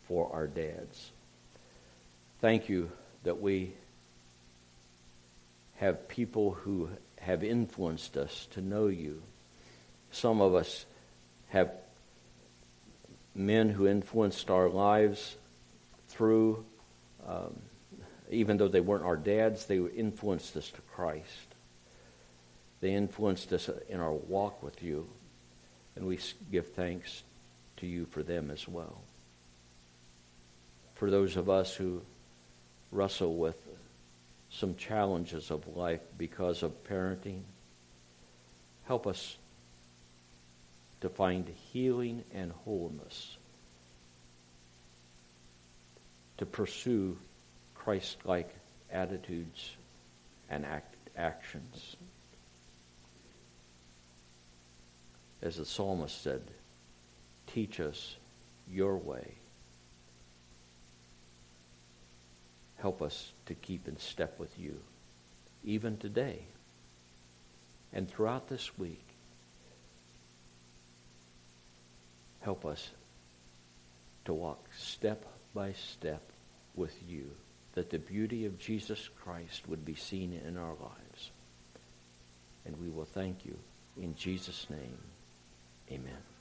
for 0.08 0.32
our 0.34 0.48
dads. 0.48 1.12
Thank 2.42 2.70
you 2.70 2.92
that 3.24 3.42
we 3.42 3.74
have 5.78 6.08
people 6.08 6.52
who 6.52 6.90
have 7.20 7.44
influenced 7.44 8.18
us 8.18 8.48
to 8.52 8.62
know 8.62 8.88
you. 8.88 9.22
Some 10.12 10.42
of 10.42 10.54
us 10.54 10.86
have 11.50 11.72
men 13.34 13.70
who 13.70 13.88
influenced 13.88 14.50
our 14.50 14.70
lives 14.70 15.36
through, 16.08 16.64
um, 17.28 17.60
even 18.30 18.58
though 18.58 18.68
they 18.68 18.80
weren't 18.80 19.04
our 19.04 19.18
dads, 19.18 19.66
they 19.66 19.78
influenced 19.78 20.56
us 20.56 20.70
to 20.72 20.82
Christ. 20.82 21.56
They 22.80 22.94
influenced 22.94 23.52
us 23.52 23.70
in 23.90 24.00
our 24.00 24.14
walk 24.14 24.62
with 24.64 24.84
you, 24.84 25.08
and 25.96 26.06
we 26.06 26.20
give 26.52 26.74
thanks 26.74 27.24
to 27.78 27.88
you 27.88 28.06
for 28.06 28.24
them 28.24 28.52
as 28.52 28.68
well. 28.68 29.02
For 30.96 31.10
those 31.10 31.36
of 31.36 31.50
us 31.50 31.76
who 31.76 32.02
wrestle 32.92 33.36
with 33.36 33.62
some 34.50 34.76
challenges 34.76 35.52
of 35.52 35.76
life 35.76 36.02
because 36.18 36.64
of 36.64 36.72
parenting, 36.86 37.42
help 38.86 39.06
us 39.08 39.38
to 41.02 41.10
find 41.10 41.48
healing 41.72 42.24
and 42.34 42.52
wholeness, 42.64 43.38
to 46.38 46.46
pursue 46.46 47.18
Christ 47.74 48.18
like 48.24 48.50
attitudes 48.92 49.72
and 50.50 50.66
act, 50.66 50.96
actions. 51.18 51.96
As 55.42 55.58
the 55.58 55.66
psalmist 55.66 56.22
said, 56.22 56.42
teach 57.48 57.80
us 57.80 58.16
your 58.72 58.98
way. 58.98 59.36
Help 62.78 63.02
us 63.02 63.32
to 63.46 63.56
keep 63.56 63.88
in 63.88 63.98
step 63.98 64.40
with 64.40 64.58
you, 64.60 64.80
even 65.64 65.98
today 65.98 66.40
and 67.94 68.10
throughout 68.10 68.48
this 68.48 68.78
week. 68.78 69.04
Help 72.42 72.66
us 72.66 72.92
to 74.26 74.34
walk 74.34 74.64
step 74.78 75.26
by 75.54 75.74
step 75.74 76.22
with 76.76 76.94
you, 77.08 77.32
that 77.74 77.90
the 77.90 77.98
beauty 77.98 78.46
of 78.46 78.60
Jesus 78.60 79.10
Christ 79.24 79.68
would 79.68 79.86
be 79.86 79.96
seen 79.96 80.40
in 80.46 80.58
our 80.58 80.76
lives. 80.80 81.32
And 82.66 82.80
we 82.80 82.90
will 82.90 83.06
thank 83.06 83.46
you 83.46 83.58
in 84.00 84.16
Jesus' 84.16 84.68
name. 84.70 85.00
Amen. 85.92 86.35